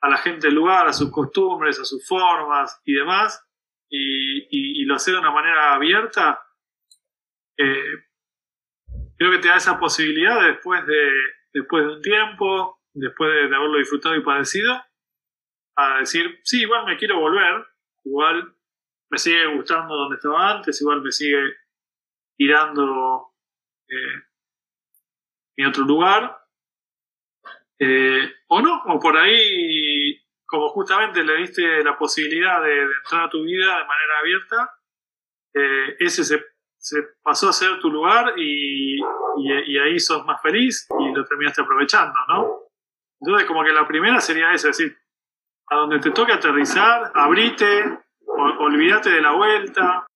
a 0.00 0.08
la 0.08 0.16
gente 0.16 0.48
del 0.48 0.56
lugar, 0.56 0.88
a 0.88 0.92
sus 0.92 1.10
costumbres, 1.10 1.78
a 1.78 1.84
sus 1.84 2.06
formas 2.06 2.80
y 2.84 2.94
demás, 2.94 3.46
y, 3.90 4.84
lo 4.84 4.94
hace 4.94 5.12
de 5.12 5.18
una 5.18 5.30
manera 5.30 5.74
abierta, 5.74 6.40
eh, 7.58 8.04
creo 9.16 9.30
que 9.30 9.38
te 9.38 9.48
da 9.48 9.56
esa 9.56 9.78
posibilidad 9.78 10.42
después 10.46 10.84
de, 10.86 11.10
después 11.52 11.84
de 11.84 11.92
un 11.94 12.02
tiempo, 12.02 12.80
después 12.94 13.30
de, 13.32 13.54
haberlo 13.54 13.78
disfrutado 13.78 14.16
y 14.16 14.22
padecido, 14.22 14.80
a 15.76 15.98
decir, 15.98 16.40
sí, 16.44 16.62
igual 16.62 16.86
me 16.86 16.96
quiero 16.96 17.20
volver, 17.20 17.66
igual 18.04 18.54
me 19.10 19.18
sigue 19.18 19.46
gustando 19.54 19.94
donde 19.94 20.16
estaba 20.16 20.50
antes, 20.50 20.80
igual 20.80 21.02
me 21.02 21.10
sigue 21.10 21.56
tirando 22.36 23.34
eh, 23.88 24.22
en 25.56 25.66
otro 25.66 25.84
lugar, 25.84 26.38
eh, 27.78 28.32
o 28.48 28.60
no, 28.60 28.82
o 28.84 29.00
por 29.00 29.16
ahí, 29.16 30.18
como 30.46 30.68
justamente 30.68 31.24
le 31.24 31.38
diste 31.38 31.82
la 31.82 31.98
posibilidad 31.98 32.62
de, 32.62 32.82
entrar 32.82 33.24
a 33.24 33.30
tu 33.30 33.42
vida 33.42 33.78
de 33.78 33.84
manera 33.84 34.18
abierta, 34.20 34.78
eh, 35.54 35.96
ese 35.98 36.24
se, 36.24 36.40
pasó 37.22 37.48
a 37.48 37.52
ser 37.52 37.78
tu 37.80 37.90
lugar 37.90 38.34
y, 38.38 39.00
ahí 39.78 39.98
sos 39.98 40.24
más 40.24 40.40
feliz 40.42 40.88
y 40.98 41.14
lo 41.14 41.24
terminaste 41.24 41.62
aprovechando, 41.62 42.18
¿no? 42.28 42.60
Entonces, 43.20 43.46
como 43.46 43.64
que 43.64 43.72
la 43.72 43.86
primera 43.86 44.20
sería 44.20 44.52
eso, 44.52 44.68
es 44.68 44.78
decir, 44.78 44.96
a 45.68 45.76
donde 45.76 45.98
te 46.00 46.10
toque 46.10 46.32
aterrizar, 46.32 47.10
abrite, 47.14 47.98
olvídate 48.40 49.10
de 49.10 49.20
la 49.20 49.32
vuelta. 49.32 50.06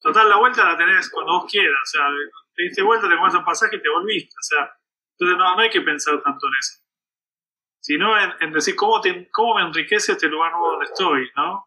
Total, 0.00 0.28
la 0.28 0.36
vuelta 0.36 0.64
la 0.64 0.76
tenés 0.76 1.10
cuando 1.10 1.32
vos 1.32 1.50
quieras, 1.50 1.80
o 1.82 1.86
sea, 1.86 2.06
te 2.54 2.62
diste 2.62 2.82
vuelta, 2.82 3.08
te 3.08 3.16
comes 3.16 3.34
un 3.34 3.44
pasaje 3.44 3.76
y 3.76 3.82
te 3.82 3.88
volviste, 3.88 4.32
o 4.32 4.42
sea, 4.42 4.70
entonces 5.12 5.38
no, 5.38 5.56
no 5.56 5.60
hay 5.60 5.70
que 5.70 5.80
pensar 5.80 6.22
tanto 6.22 6.46
en 6.46 6.52
eso, 6.58 6.84
sino 7.80 8.16
en, 8.40 8.52
decir 8.52 8.76
cómo, 8.76 9.00
cómo 9.32 9.54
me 9.56 9.62
enriquece 9.62 10.12
este 10.12 10.28
lugar 10.28 10.52
nuevo 10.52 10.70
donde 10.70 10.84
estoy, 10.84 11.28
¿no? 11.34 11.66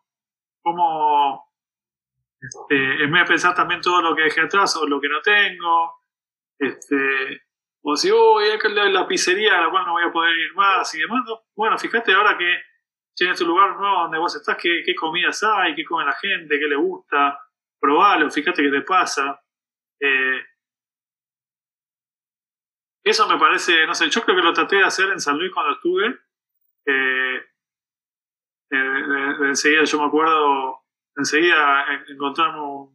Cómo, 0.62 1.54
este, 2.40 3.04
en 3.04 3.12
vez 3.12 3.24
de 3.24 3.28
pensar 3.28 3.54
también 3.54 3.82
todo 3.82 4.02
lo 4.02 4.16
que 4.16 4.24
dejé 4.24 4.42
atrás 4.42 4.78
o 4.78 4.88
lo 4.88 5.02
que 5.02 5.10
no 5.10 5.22
tengo, 5.22 6.00
este, 6.58 7.42
o 7.84 7.96
si, 7.98 8.12
uy, 8.12 8.58
que 8.62 8.70
la 8.70 9.08
pizzería 9.08 9.58
a 9.58 9.62
la 9.64 9.70
cual 9.72 9.86
no 9.86 9.94
voy 9.94 10.04
a 10.04 10.12
poder 10.12 10.38
ir 10.38 10.54
más 10.56 10.94
y 10.96 11.00
demás. 11.00 11.22
Bueno, 11.56 11.78
fíjate 11.78 12.14
ahora 12.14 12.38
que 12.38 12.62
tienes 13.16 13.38
tu 13.38 13.46
lugar 13.46 13.78
nuevo 13.78 14.04
donde 14.04 14.18
vos 14.18 14.36
estás, 14.36 14.58
qué, 14.58 14.84
qué 14.86 14.96
comidas 14.96 15.44
hay, 15.44 15.76
qué 15.76 15.84
come 15.84 16.06
la 16.06 16.14
gente, 16.14 16.60
qué 16.60 16.68
le 16.68 16.76
gusta, 16.76 17.40
probalo, 17.80 18.30
fíjate 18.30 18.62
qué 18.62 18.70
te 18.70 18.82
pasa. 18.82 19.42
Eh, 20.00 20.42
eso 23.04 23.28
me 23.28 23.38
parece, 23.38 23.86
no 23.86 23.96
sé, 23.96 24.10
yo 24.10 24.22
creo 24.22 24.36
que 24.36 24.44
lo 24.44 24.54
traté 24.54 24.78
de 24.78 24.84
hacer 24.84 25.10
en 25.10 25.20
San 25.20 25.38
Luis 25.38 25.52
cuando 25.52 25.74
estuve. 25.74 26.20
Eh, 26.86 27.46
enseguida, 29.50 29.84
yo 29.84 30.00
me 30.00 30.08
acuerdo, 30.08 30.84
enseguida 31.16 31.86
encontramos 32.08 32.92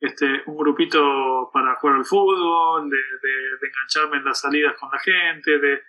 este, 0.00 0.42
un 0.46 0.56
grupito 0.56 1.50
para 1.52 1.74
jugar 1.76 1.96
al 1.96 2.04
fútbol, 2.04 2.88
de, 2.88 2.96
de, 2.96 3.66
engancharme 3.66 4.18
en 4.18 4.24
las 4.24 4.40
salidas 4.40 4.76
con 4.78 4.90
la 4.90 4.98
gente, 5.00 5.58
de, 5.58 5.82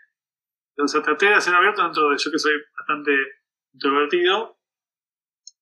sea, 0.88 1.02
traté 1.02 1.28
de 1.28 1.36
hacer 1.36 1.54
abierto 1.54 1.84
dentro 1.84 2.10
de 2.10 2.18
yo 2.18 2.32
que 2.32 2.40
soy 2.40 2.54
bastante 2.78 3.12
introvertido, 3.74 4.58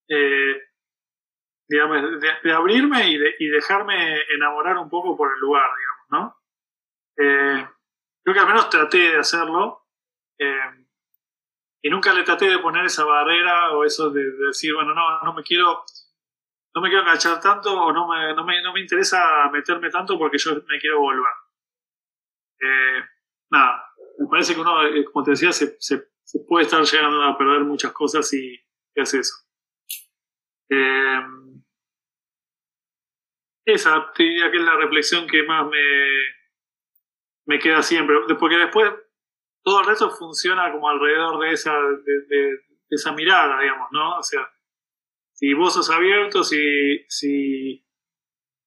eh, 0.09 0.61
digamos, 1.67 2.19
de, 2.19 2.53
abrirme 2.53 3.09
y, 3.09 3.17
de, 3.17 3.35
y 3.39 3.47
dejarme 3.47 4.21
enamorar 4.35 4.77
un 4.77 4.89
poco 4.89 5.17
por 5.17 5.33
el 5.33 5.39
lugar, 5.39 5.69
digamos, 5.77 6.07
¿no? 6.09 6.37
Eh, 7.17 7.67
creo 8.23 8.33
que 8.33 8.39
al 8.39 8.47
menos 8.47 8.69
traté 8.69 8.97
de 9.11 9.17
hacerlo. 9.17 9.85
Eh, 10.39 10.85
y 11.81 11.89
nunca 11.89 12.13
le 12.13 12.23
traté 12.23 12.49
de 12.49 12.59
poner 12.59 12.85
esa 12.85 13.03
barrera 13.03 13.71
o 13.71 13.83
eso 13.83 14.09
de, 14.09 14.23
decir, 14.47 14.73
bueno, 14.73 14.93
no, 14.93 15.21
no 15.21 15.33
me 15.33 15.43
quiero 15.43 15.83
no 16.75 16.81
me 16.81 16.89
quiero 16.89 17.03
enganchar 17.03 17.39
tanto 17.39 17.73
o 17.73 17.91
no 17.91 18.07
me, 18.07 18.35
no 18.35 18.43
me, 18.43 18.61
no 18.61 18.71
me 18.71 18.81
interesa 18.81 19.49
meterme 19.51 19.89
tanto 19.89 20.17
porque 20.17 20.37
yo 20.37 20.55
me 20.67 20.79
quiero 20.79 20.99
volver. 20.99 21.33
Nada, 23.49 23.86
me 24.17 24.27
parece 24.27 24.53
que 24.53 24.61
uno, 24.61 24.75
como 25.11 25.25
te 25.25 25.31
decía, 25.31 25.51
se, 25.51 25.77
se, 25.79 26.39
puede 26.47 26.65
estar 26.65 26.83
llegando 26.83 27.21
a 27.23 27.37
perder 27.37 27.61
muchas 27.61 27.91
cosas 27.91 28.31
y, 28.33 28.59
hace 28.95 29.19
eso. 29.19 29.35
esa 33.65 34.11
diría 34.17 34.49
que 34.49 34.57
es 34.57 34.63
la 34.63 34.75
reflexión 34.75 35.27
que 35.27 35.43
más 35.43 35.67
me, 35.67 35.77
me 37.47 37.59
queda 37.59 37.81
siempre. 37.81 38.15
Porque 38.39 38.57
después 38.57 38.91
todo 39.63 39.81
el 39.81 39.87
resto 39.87 40.09
funciona 40.11 40.71
como 40.71 40.87
alrededor 40.89 41.39
de 41.39 41.51
esa, 41.51 41.73
de, 41.73 42.59
esa 42.89 43.11
mirada, 43.13 43.59
digamos, 43.59 43.87
¿no? 43.91 44.19
O 44.19 44.23
sea, 44.23 44.49
si 45.33 45.53
vos 45.53 45.73
sos 45.73 45.89
abierto, 45.89 46.43
si, 46.43 47.05
si, 47.09 47.85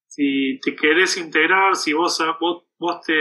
si 0.06 0.60
te 0.60 0.74
querés 0.76 1.16
integrar, 1.16 1.76
si 1.76 1.92
vos, 1.92 2.22
vos, 2.78 3.00
te, 3.00 3.14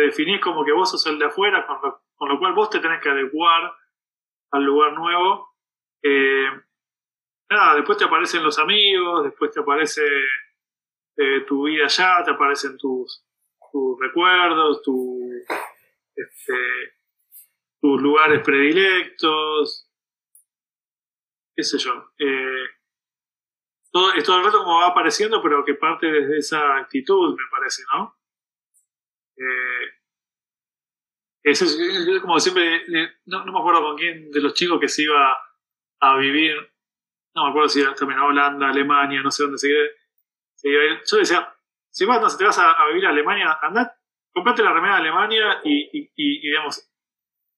definís 0.00 0.40
como 0.40 0.64
que 0.64 0.72
vos 0.72 0.90
sos 0.90 1.06
el 1.06 1.18
de 1.18 1.26
afuera, 1.26 1.66
con 1.66 2.28
lo, 2.28 2.38
cual 2.38 2.52
vos 2.54 2.70
te 2.70 2.80
tenés 2.80 3.00
que 3.00 3.08
adecuar 3.08 3.74
al 4.52 4.62
lugar 4.62 4.92
nuevo. 4.92 5.56
Eh, 6.02 6.50
nada, 7.50 7.76
después 7.76 7.98
te 7.98 8.04
aparecen 8.04 8.44
los 8.44 8.58
amigos, 8.58 9.24
después 9.24 9.50
te 9.50 9.60
aparece 9.60 10.02
eh, 11.16 11.40
tu 11.46 11.64
vida 11.64 11.86
allá, 11.86 12.22
te 12.24 12.30
aparecen 12.30 12.76
tus, 12.76 13.24
recuerdos, 14.00 14.82
este, 16.14 16.54
tus 17.80 18.00
lugares 18.00 18.42
predilectos, 18.42 19.90
qué 21.54 21.62
sé 21.62 21.78
yo. 21.78 22.10
Eh, 22.18 22.66
todo, 23.90 24.12
es 24.12 24.24
todo 24.24 24.38
el 24.38 24.44
rato 24.44 24.58
como 24.58 24.80
va 24.80 24.88
apareciendo, 24.88 25.42
pero 25.42 25.64
que 25.64 25.74
parte 25.74 26.06
desde 26.06 26.38
esa 26.38 26.76
actitud, 26.76 27.34
me 27.34 27.44
parece, 27.50 27.82
¿no? 27.92 28.16
Eh, 29.36 29.96
es, 31.42 31.78
como 32.22 32.40
siempre, 32.40 32.82
no, 33.26 33.44
me 33.44 33.58
acuerdo 33.58 33.82
con 33.82 33.96
quién 33.96 34.30
de 34.30 34.40
los 34.40 34.54
chicos 34.54 34.80
que 34.80 34.88
se 34.88 35.02
iba 35.02 35.36
a 36.00 36.16
vivir, 36.16 36.56
no 37.34 37.44
me 37.44 37.50
acuerdo 37.50 37.68
si 37.68 37.82
era 37.82 37.94
también 37.94 38.18
a 38.18 38.26
Holanda, 38.26 38.68
Alemania, 38.68 39.22
no 39.22 39.30
sé 39.30 39.44
dónde 39.44 39.58
se 39.58 39.68
iba. 39.68 39.80
Yo 41.08 41.18
decía, 41.18 41.54
si 41.88 42.04
vas, 42.04 42.20
no, 42.20 42.36
te 42.36 42.44
vas 42.44 42.58
a, 42.58 42.86
vivir 42.88 43.06
a 43.06 43.10
Alemania, 43.10 43.58
andá, 43.62 43.96
comprate 44.32 44.62
la 44.62 44.72
remera 44.72 44.94
de 44.94 45.02
Alemania 45.02 45.60
y, 45.62 45.98
y, 45.98 46.12
y, 46.16 46.40
digamos, 46.48 46.90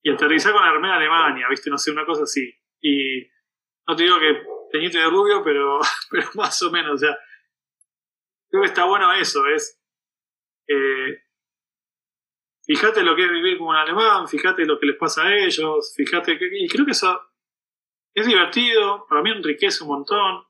y 0.03 0.11
aterrizar 0.11 0.53
con 0.53 0.62
la 0.62 0.72
remera 0.72 0.99
de 0.99 1.07
Alemania, 1.07 1.47
¿viste? 1.49 1.70
No 1.70 1.79
sé, 1.79 1.91
una 1.91 2.05
cosa 2.05 2.24
así. 2.24 2.53
Y 2.81 3.26
no 3.87 3.97
te 3.97 4.03
digo 4.03 4.18
que 4.18 4.43
teñite 4.70 4.99
de 4.99 5.09
rubio, 5.09 5.43
pero, 5.43 5.81
pero 6.11 6.29
más 6.35 6.61
o 6.62 6.70
menos, 6.70 6.93
o 6.93 6.99
sea, 6.99 7.16
creo 8.51 8.62
que 8.62 8.68
está 8.68 8.85
bueno 8.85 9.12
eso, 9.14 9.47
es. 9.47 9.81
Eh, 10.68 11.28
fíjate 12.68 13.02
lo 13.02 13.16
que 13.16 13.24
es 13.24 13.30
vivir 13.30 13.58
como 13.58 13.70
un 13.70 13.76
alemán, 13.76 14.28
fíjate 14.28 14.64
lo 14.64 14.78
que 14.78 14.86
les 14.86 14.96
pasa 14.96 15.24
a 15.24 15.36
ellos, 15.36 15.92
fíjate 15.96 16.38
que. 16.38 16.48
Y 16.52 16.68
creo 16.68 16.84
que 16.84 16.92
eso 16.92 17.20
es 18.14 18.26
divertido, 18.26 19.06
para 19.08 19.22
mí 19.22 19.30
enriquece 19.30 19.82
un 19.82 19.90
montón 19.90 20.48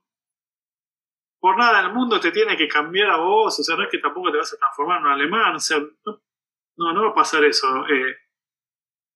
por 1.41 1.57
nada 1.57 1.81
el 1.81 1.93
mundo 1.93 2.21
te 2.21 2.33
tiene 2.33 2.57
que 2.57 2.69
cambiar 2.69 3.11
a 3.11 3.17
vos, 3.17 3.59
o 3.59 3.63
sea, 3.63 3.77
no 3.77 3.85
es 3.85 3.89
que 3.91 3.99
tampoco 3.99 4.31
te 4.31 4.39
vas 4.39 4.53
a 4.53 4.57
transformar 4.57 4.99
en 4.99 5.07
un 5.07 5.13
alemán, 5.13 5.55
o 5.55 5.61
sea, 5.61 5.79
no, 5.79 6.93
no, 6.93 7.03
va 7.05 7.11
a 7.11 7.15
pasar 7.15 7.45
eso. 7.45 7.87
Eh, 7.89 8.17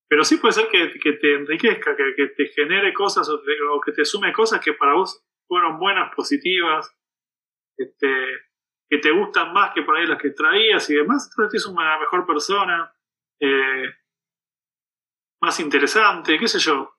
pero 0.08 0.24
sí 0.24 0.36
puede 0.36 0.52
ser 0.52 0.68
que, 0.68 1.12
te 1.14 1.34
enriquezca, 1.34 1.96
que, 1.96 2.14
que, 2.14 2.28
te 2.28 2.46
genere 2.48 2.92
cosas 2.92 3.28
o, 3.28 3.40
que 3.80 3.92
te 3.92 4.04
sume 4.04 4.32
cosas 4.32 4.60
que 4.60 4.74
para 4.74 4.94
vos 4.94 5.24
fueron 5.48 5.78
buenas, 5.78 6.14
positivas, 6.14 6.94
este, 7.76 8.06
que 8.92 8.98
te 8.98 9.10
gustan 9.10 9.54
más 9.54 9.72
que 9.72 9.80
por 9.80 9.96
ahí 9.96 10.06
las 10.06 10.20
que 10.20 10.32
traías 10.32 10.90
y 10.90 10.96
demás. 10.96 11.30
Entonces 11.30 11.62
es 11.62 11.66
una 11.66 11.98
mejor 11.98 12.26
persona, 12.26 12.94
eh, 13.40 13.88
más 15.40 15.58
interesante, 15.60 16.38
qué 16.38 16.46
sé 16.46 16.58
yo. 16.58 16.94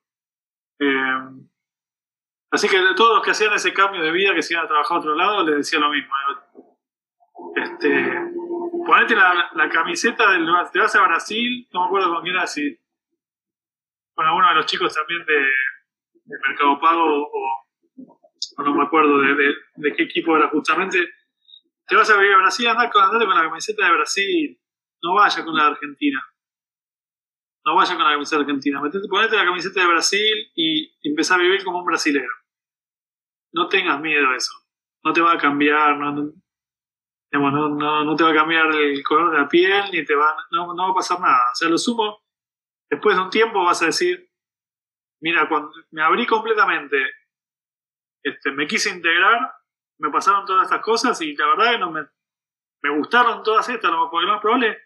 Eh, 0.80 1.20
así 2.50 2.68
que 2.68 2.80
todos 2.96 3.18
los 3.18 3.24
que 3.24 3.30
hacían 3.30 3.54
ese 3.54 3.72
cambio 3.72 4.02
de 4.02 4.10
vida, 4.10 4.34
que 4.34 4.42
se 4.42 4.56
iban 4.56 4.66
a 4.66 4.68
trabajar 4.68 4.98
a 4.98 5.00
otro 5.02 5.14
lado, 5.14 5.44
les 5.44 5.58
decía 5.58 5.78
lo 5.78 5.92
mismo. 5.92 6.12
Este, 7.58 8.24
ponete 8.88 9.16
la, 9.16 9.52
la 9.54 9.70
camiseta 9.70 10.32
del 10.32 10.48
te 10.72 10.80
vas 10.80 10.96
a 10.96 11.04
Brasil, 11.04 11.70
no 11.74 11.82
me 11.82 11.86
acuerdo 11.86 12.12
con 12.12 12.24
quién 12.24 12.36
era, 12.36 12.48
si 12.48 12.76
con 14.16 14.26
alguno 14.26 14.50
de 14.50 14.56
los 14.56 14.66
chicos 14.66 14.96
también 14.96 15.24
de, 15.28 15.48
Mercado 16.26 16.80
Pago 16.80 17.30
o, 17.32 17.68
no 18.64 18.74
me 18.74 18.84
acuerdo 18.84 19.20
de, 19.20 19.54
de, 19.76 19.94
qué 19.94 20.04
equipo 20.04 20.36
era 20.36 20.50
justamente. 20.50 21.08
Te 21.88 21.96
vas 21.96 22.10
a 22.10 22.18
vivir 22.18 22.34
a 22.34 22.38
Brasil, 22.38 22.68
con, 22.92 23.04
andate 23.04 23.26
con 23.26 23.36
la 23.36 23.44
camiseta 23.44 23.86
de 23.86 23.92
Brasil, 23.94 24.62
no 25.02 25.16
vaya 25.16 25.44
con 25.44 25.56
la 25.56 25.64
de 25.64 25.70
Argentina. 25.72 26.34
No 27.66 27.76
vaya 27.76 27.96
con 27.96 28.04
la 28.04 28.12
camiseta 28.12 28.38
de 28.38 28.44
Argentina. 28.44 28.82
ponete 29.10 29.36
la 29.36 29.46
camiseta 29.46 29.82
de 29.82 29.88
Brasil 29.88 30.52
y 30.56 30.96
empezá 31.04 31.36
a 31.36 31.40
vivir 31.40 31.64
como 31.64 31.80
un 31.80 31.86
brasilero. 31.86 32.32
No 33.54 33.68
tengas 33.68 34.00
miedo 34.02 34.30
a 34.30 34.36
eso. 34.36 34.54
No 35.04 35.14
te 35.14 35.22
va 35.22 35.34
a 35.34 35.38
cambiar, 35.38 35.98
no, 35.98 36.12
no, 36.12 38.04
no, 38.06 38.16
te 38.16 38.24
va 38.24 38.32
a 38.32 38.36
cambiar 38.36 38.74
el 38.76 39.04
color 39.04 39.32
de 39.32 39.38
la 39.40 39.48
piel, 39.48 39.84
ni 39.92 40.06
te 40.06 40.16
va, 40.16 40.36
no, 40.52 40.74
no 40.74 40.84
va 40.84 40.92
a 40.92 40.96
pasar 40.96 41.20
nada. 41.20 41.42
O 41.52 41.56
sea, 41.56 41.70
lo 41.70 41.78
sumo, 41.78 42.22
después 42.90 43.16
de 43.16 43.24
un 43.24 43.30
tiempo 43.30 43.64
vas 43.64 43.82
a 43.82 43.88
decir, 43.88 44.30
mira, 45.22 45.48
cuando 45.50 45.72
me 45.92 46.04
abrí 46.04 46.26
completamente, 46.26 46.98
este, 48.24 48.52
me 48.52 48.68
quise 48.68 48.92
integrar, 48.92 49.54
me 50.04 50.12
pasaron 50.12 50.46
todas 50.46 50.66
estas 50.66 50.82
cosas 50.82 51.22
y 51.22 51.34
la 51.36 51.48
verdad 51.48 51.72
que 51.72 51.78
no 51.80 51.92
me, 51.92 52.06
me 52.82 52.98
gustaron 52.98 53.42
todas 53.42 53.70
estas, 53.70 53.90
porque 54.12 54.26
lo 54.26 54.34
más 54.34 54.42
probable 54.42 54.78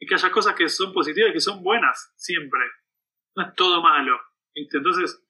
es 0.00 0.08
que 0.08 0.14
haya 0.16 0.32
cosas 0.32 0.54
que 0.54 0.68
son 0.68 0.92
positivas 0.92 1.30
y 1.30 1.34
que 1.34 1.40
son 1.40 1.62
buenas, 1.62 2.12
siempre. 2.16 2.60
No 3.36 3.44
es 3.44 3.54
todo 3.54 3.80
malo. 3.80 4.20
Entonces, 4.54 5.24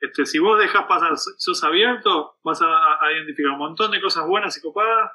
este, 0.00 0.26
si 0.26 0.40
vos 0.40 0.58
dejas 0.58 0.86
pasar, 0.86 1.16
sos 1.16 1.62
abierto, 1.62 2.38
vas 2.42 2.60
a, 2.62 3.12
identificar 3.12 3.52
un 3.52 3.58
montón 3.58 3.92
de 3.92 4.00
cosas 4.00 4.26
buenas 4.26 4.56
y 4.58 4.60
copadas 4.60 5.10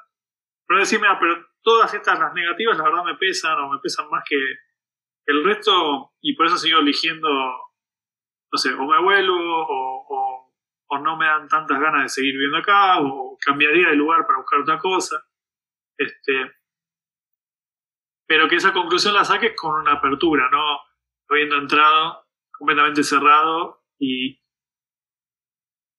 pero 0.70 0.78
decirme, 0.78 1.08
ah, 1.08 1.18
pero 1.18 1.34
todas 1.62 1.92
estas, 1.94 2.16
las 2.20 2.32
negativas, 2.32 2.78
la 2.78 2.84
verdad 2.84 3.02
me 3.02 3.16
pesan 3.16 3.58
o 3.58 3.70
me 3.70 3.80
pesan 3.80 4.08
más 4.08 4.22
que 4.24 4.36
el 5.26 5.42
resto 5.42 6.12
y 6.20 6.36
por 6.36 6.46
eso 6.46 6.58
sigo 6.58 6.78
eligiendo, 6.78 7.28
no 7.28 8.56
sé, 8.56 8.72
o 8.74 8.86
me 8.86 9.02
vuelvo 9.02 9.36
o, 9.36 10.49
no 10.98 11.16
me 11.16 11.26
dan 11.26 11.48
tantas 11.48 11.80
ganas 11.80 12.02
de 12.02 12.08
seguir 12.08 12.32
viviendo 12.32 12.58
acá 12.58 13.00
o 13.00 13.38
cambiaría 13.40 13.88
de 13.88 13.96
lugar 13.96 14.26
para 14.26 14.38
buscar 14.38 14.60
otra 14.60 14.78
cosa. 14.78 15.24
Este, 15.96 16.52
pero 18.26 18.48
que 18.48 18.56
esa 18.56 18.72
conclusión 18.72 19.14
la 19.14 19.24
saques 19.24 19.54
con 19.56 19.80
una 19.80 19.92
apertura, 19.92 20.48
no 20.50 20.80
habiendo 21.28 21.56
entrado 21.56 22.26
completamente 22.50 23.04
cerrado 23.04 23.84
y, 23.98 24.42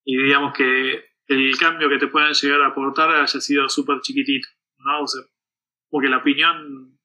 y 0.06 0.24
digamos 0.24 0.54
que 0.54 1.12
el 1.28 1.58
cambio 1.58 1.90
que 1.90 1.98
te 1.98 2.08
puedan 2.08 2.34
llegar 2.34 2.62
a 2.62 2.68
aportar 2.68 3.10
haya 3.12 3.28
sido 3.28 3.70
súper 3.70 4.02
chiquitito. 4.02 4.48
¿no? 4.80 5.04
O 5.04 5.08
sea, 5.08 5.24
porque 5.90 6.10
la 6.10 6.18
opinión 6.18 7.00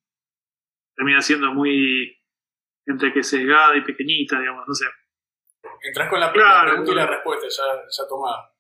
termina 0.96 1.20
siendo 1.20 1.52
muy 1.52 2.16
entre 2.86 3.12
que 3.12 3.22
sesgada 3.22 3.76
y 3.76 3.82
pequeñita, 3.82 4.38
digamos, 4.40 4.64
no 4.66 4.74
sé. 4.74 4.86
Entras 5.82 6.08
con 6.08 6.20
la, 6.20 6.32
pregunta 6.32 6.92
y 6.92 6.94
la 6.94 7.06
respuesta 7.06 7.46
ya, 7.48 7.82
ya 7.88 8.08
tomada. 8.08 8.52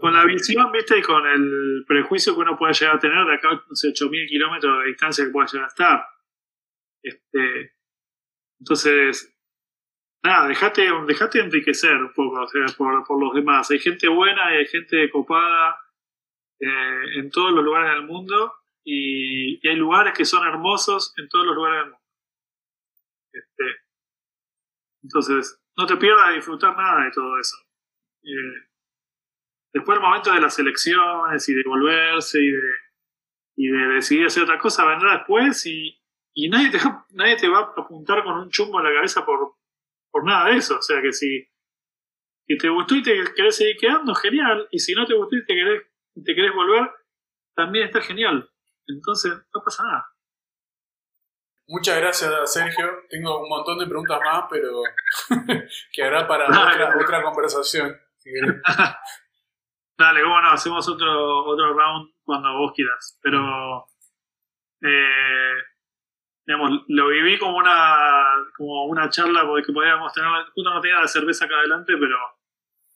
con 0.00 0.12
la 0.12 0.24
visión, 0.24 0.72
viste, 0.72 0.98
y 0.98 1.02
con 1.02 1.26
el 1.26 1.84
prejuicio 1.86 2.34
que 2.34 2.40
uno 2.40 2.56
puede 2.56 2.74
llegar 2.74 2.96
a 2.96 2.98
tener 2.98 3.24
de 3.26 3.34
acá, 3.34 3.62
sé, 3.72 3.88
8.000 3.88 4.28
kilómetros 4.28 4.78
de 4.80 4.86
distancia 4.86 5.24
que 5.24 5.30
puede 5.30 5.48
llegar 5.48 5.64
a 5.64 5.68
estar. 5.68 6.06
Este, 7.02 7.74
entonces, 8.60 9.36
nada, 10.22 10.48
dejate, 10.48 10.88
dejate 11.06 11.40
enriquecer 11.40 11.96
un 11.96 12.12
poco 12.12 12.42
o 12.42 12.48
sea, 12.48 12.64
por, 12.76 13.04
por 13.06 13.20
los 13.20 13.34
demás. 13.34 13.70
Hay 13.70 13.78
gente 13.78 14.08
buena 14.08 14.54
y 14.54 14.58
hay 14.58 14.66
gente 14.66 15.10
copada 15.10 15.78
eh, 16.60 17.18
en 17.18 17.30
todos 17.30 17.52
los 17.52 17.64
lugares 17.64 17.90
del 17.90 18.06
mundo 18.06 18.54
y, 18.84 19.66
hay 19.66 19.76
lugares 19.76 20.14
que 20.14 20.24
son 20.24 20.46
hermosos 20.46 21.12
en 21.16 21.28
todos 21.28 21.46
los 21.46 21.56
lugares 21.56 21.78
del 21.78 21.90
mundo. 21.90 22.04
Este, 23.32 23.64
entonces, 25.02 25.60
no 25.76 25.86
te 25.86 25.96
pierdas 25.96 26.28
de 26.28 26.34
disfrutar 26.36 26.76
nada 26.76 27.04
de 27.04 27.10
todo 27.10 27.38
eso. 27.38 27.56
Eh, 28.22 28.68
después 29.72 29.96
el 29.96 30.02
momento 30.02 30.32
de 30.32 30.40
las 30.40 30.58
elecciones 30.58 31.48
y 31.48 31.54
de 31.54 31.62
volverse 31.66 32.38
y 32.40 32.50
de, 32.50 32.72
y 33.56 33.68
de 33.68 33.86
decidir 33.94 34.26
hacer 34.26 34.44
otra 34.44 34.58
cosa 34.58 34.86
vendrá 34.86 35.18
después 35.18 35.66
y, 35.66 36.00
y 36.32 36.48
nadie, 36.48 36.70
te, 36.70 36.78
nadie 37.10 37.36
te 37.36 37.48
va 37.48 37.58
a 37.58 37.80
apuntar 37.82 38.22
con 38.24 38.38
un 38.38 38.50
chumbo 38.50 38.78
en 38.78 38.86
la 38.86 38.94
cabeza 38.94 39.24
por, 39.24 39.56
por 40.10 40.24
nada 40.24 40.50
de 40.50 40.56
eso. 40.56 40.78
O 40.78 40.82
sea 40.82 41.02
que 41.02 41.12
si, 41.12 41.48
si 42.46 42.58
te 42.58 42.68
gustó 42.68 42.94
y 42.94 43.02
te 43.02 43.24
querés 43.34 43.56
seguir 43.56 43.76
quedando, 43.76 44.14
genial. 44.14 44.68
Y 44.70 44.78
si 44.78 44.94
no 44.94 45.06
te 45.06 45.14
gustó 45.14 45.36
y 45.36 45.44
te 45.44 45.54
querés 45.54 45.82
te 46.22 46.34
querés 46.34 46.54
volver, 46.54 46.90
también 47.54 47.86
está 47.86 48.00
genial. 48.00 48.48
Entonces, 48.86 49.32
no 49.32 49.62
pasa 49.64 49.82
nada. 49.84 50.06
Muchas 51.66 51.96
gracias, 51.98 52.52
Sergio. 52.52 53.04
Tengo 53.08 53.42
un 53.42 53.48
montón 53.48 53.78
de 53.78 53.86
preguntas 53.86 54.20
más, 54.22 54.44
pero 54.50 54.82
quedará 55.92 56.26
para 56.28 56.46
otra, 56.46 56.96
otra, 57.00 57.22
conversación. 57.22 57.96
Dale, 59.96 60.22
cómo 60.22 60.40
no, 60.40 60.50
hacemos 60.50 60.88
otro, 60.88 61.44
otro 61.46 61.72
round 61.72 62.10
cuando 62.24 62.58
vos 62.58 62.72
quieras. 62.74 63.18
Pero, 63.22 63.86
eh, 64.82 65.54
digamos, 66.46 66.82
lo 66.88 67.08
viví 67.08 67.38
como 67.38 67.56
una, 67.56 68.24
como 68.56 68.86
una 68.86 69.08
charla 69.08 69.46
porque 69.46 69.72
podíamos 69.72 70.12
tener, 70.12 70.30
justo 70.54 70.70
no 70.70 70.80
tenía 70.80 71.00
la 71.00 71.08
cerveza 71.08 71.46
acá 71.46 71.56
adelante, 71.56 71.94
pero 71.98 72.16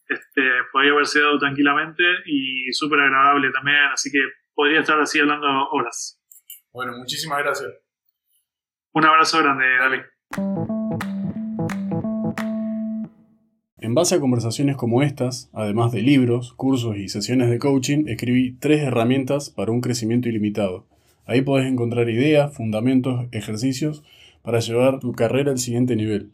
este, 0.08 0.42
podría 0.72 0.92
haberse 0.92 1.20
dado 1.20 1.38
tranquilamente 1.38 2.02
y 2.26 2.72
súper 2.72 3.00
agradable 3.00 3.50
también, 3.50 3.86
así 3.92 4.10
que 4.10 4.20
podría 4.54 4.80
estar 4.80 5.00
así 5.00 5.20
hablando 5.20 5.46
horas. 5.70 6.20
Bueno, 6.72 6.92
muchísimas 6.98 7.38
gracias. 7.38 7.88
Un 8.93 9.05
abrazo 9.05 9.39
grande, 9.39 9.64
David. 9.78 10.01
En 13.80 13.95
base 13.95 14.16
a 14.16 14.20
conversaciones 14.20 14.76
como 14.76 15.03
estas, 15.03 15.51
además 15.53 15.93
de 15.93 16.03
libros, 16.03 16.53
cursos 16.55 16.97
y 16.97 17.09
sesiones 17.09 17.51
de 17.51 17.59
coaching, 17.59 18.05
escribí 18.09 18.53
tres 18.59 18.82
herramientas 18.82 19.51
para 19.51 19.72
un 19.72 19.80
crecimiento 19.80 20.28
ilimitado. 20.28 20.86
Ahí 21.26 21.43
podés 21.43 21.66
encontrar 21.66 22.09
ideas, 22.09 22.55
fundamentos, 22.55 23.26
ejercicios 23.32 24.03
para 24.43 24.61
llevar 24.61 24.99
tu 24.99 25.12
carrera 25.12 25.53
al 25.53 25.59
siguiente 25.59 25.95
nivel. 25.95 26.32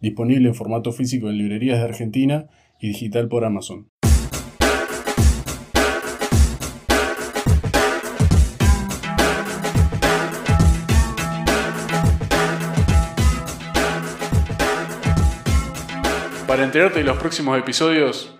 Disponible 0.00 0.48
en 0.48 0.54
formato 0.54 0.92
físico 0.92 1.28
en 1.28 1.38
librerías 1.38 1.78
de 1.78 1.84
Argentina 1.84 2.46
y 2.80 2.88
digital 2.88 3.28
por 3.28 3.44
Amazon. 3.44 3.88
Para 16.56 16.64
enterarte 16.64 17.00
de 17.00 17.04
los 17.04 17.18
próximos 17.18 17.58
episodios, 17.58 18.34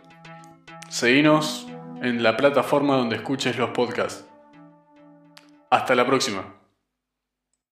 seguinos 0.88 1.66
en 2.00 2.22
la 2.22 2.34
plataforma 2.34 2.96
donde 2.96 3.16
escuches 3.16 3.58
los 3.58 3.68
podcasts. 3.72 4.24
Hasta 5.70 5.94
la 5.94 6.06
próxima. 6.06 6.55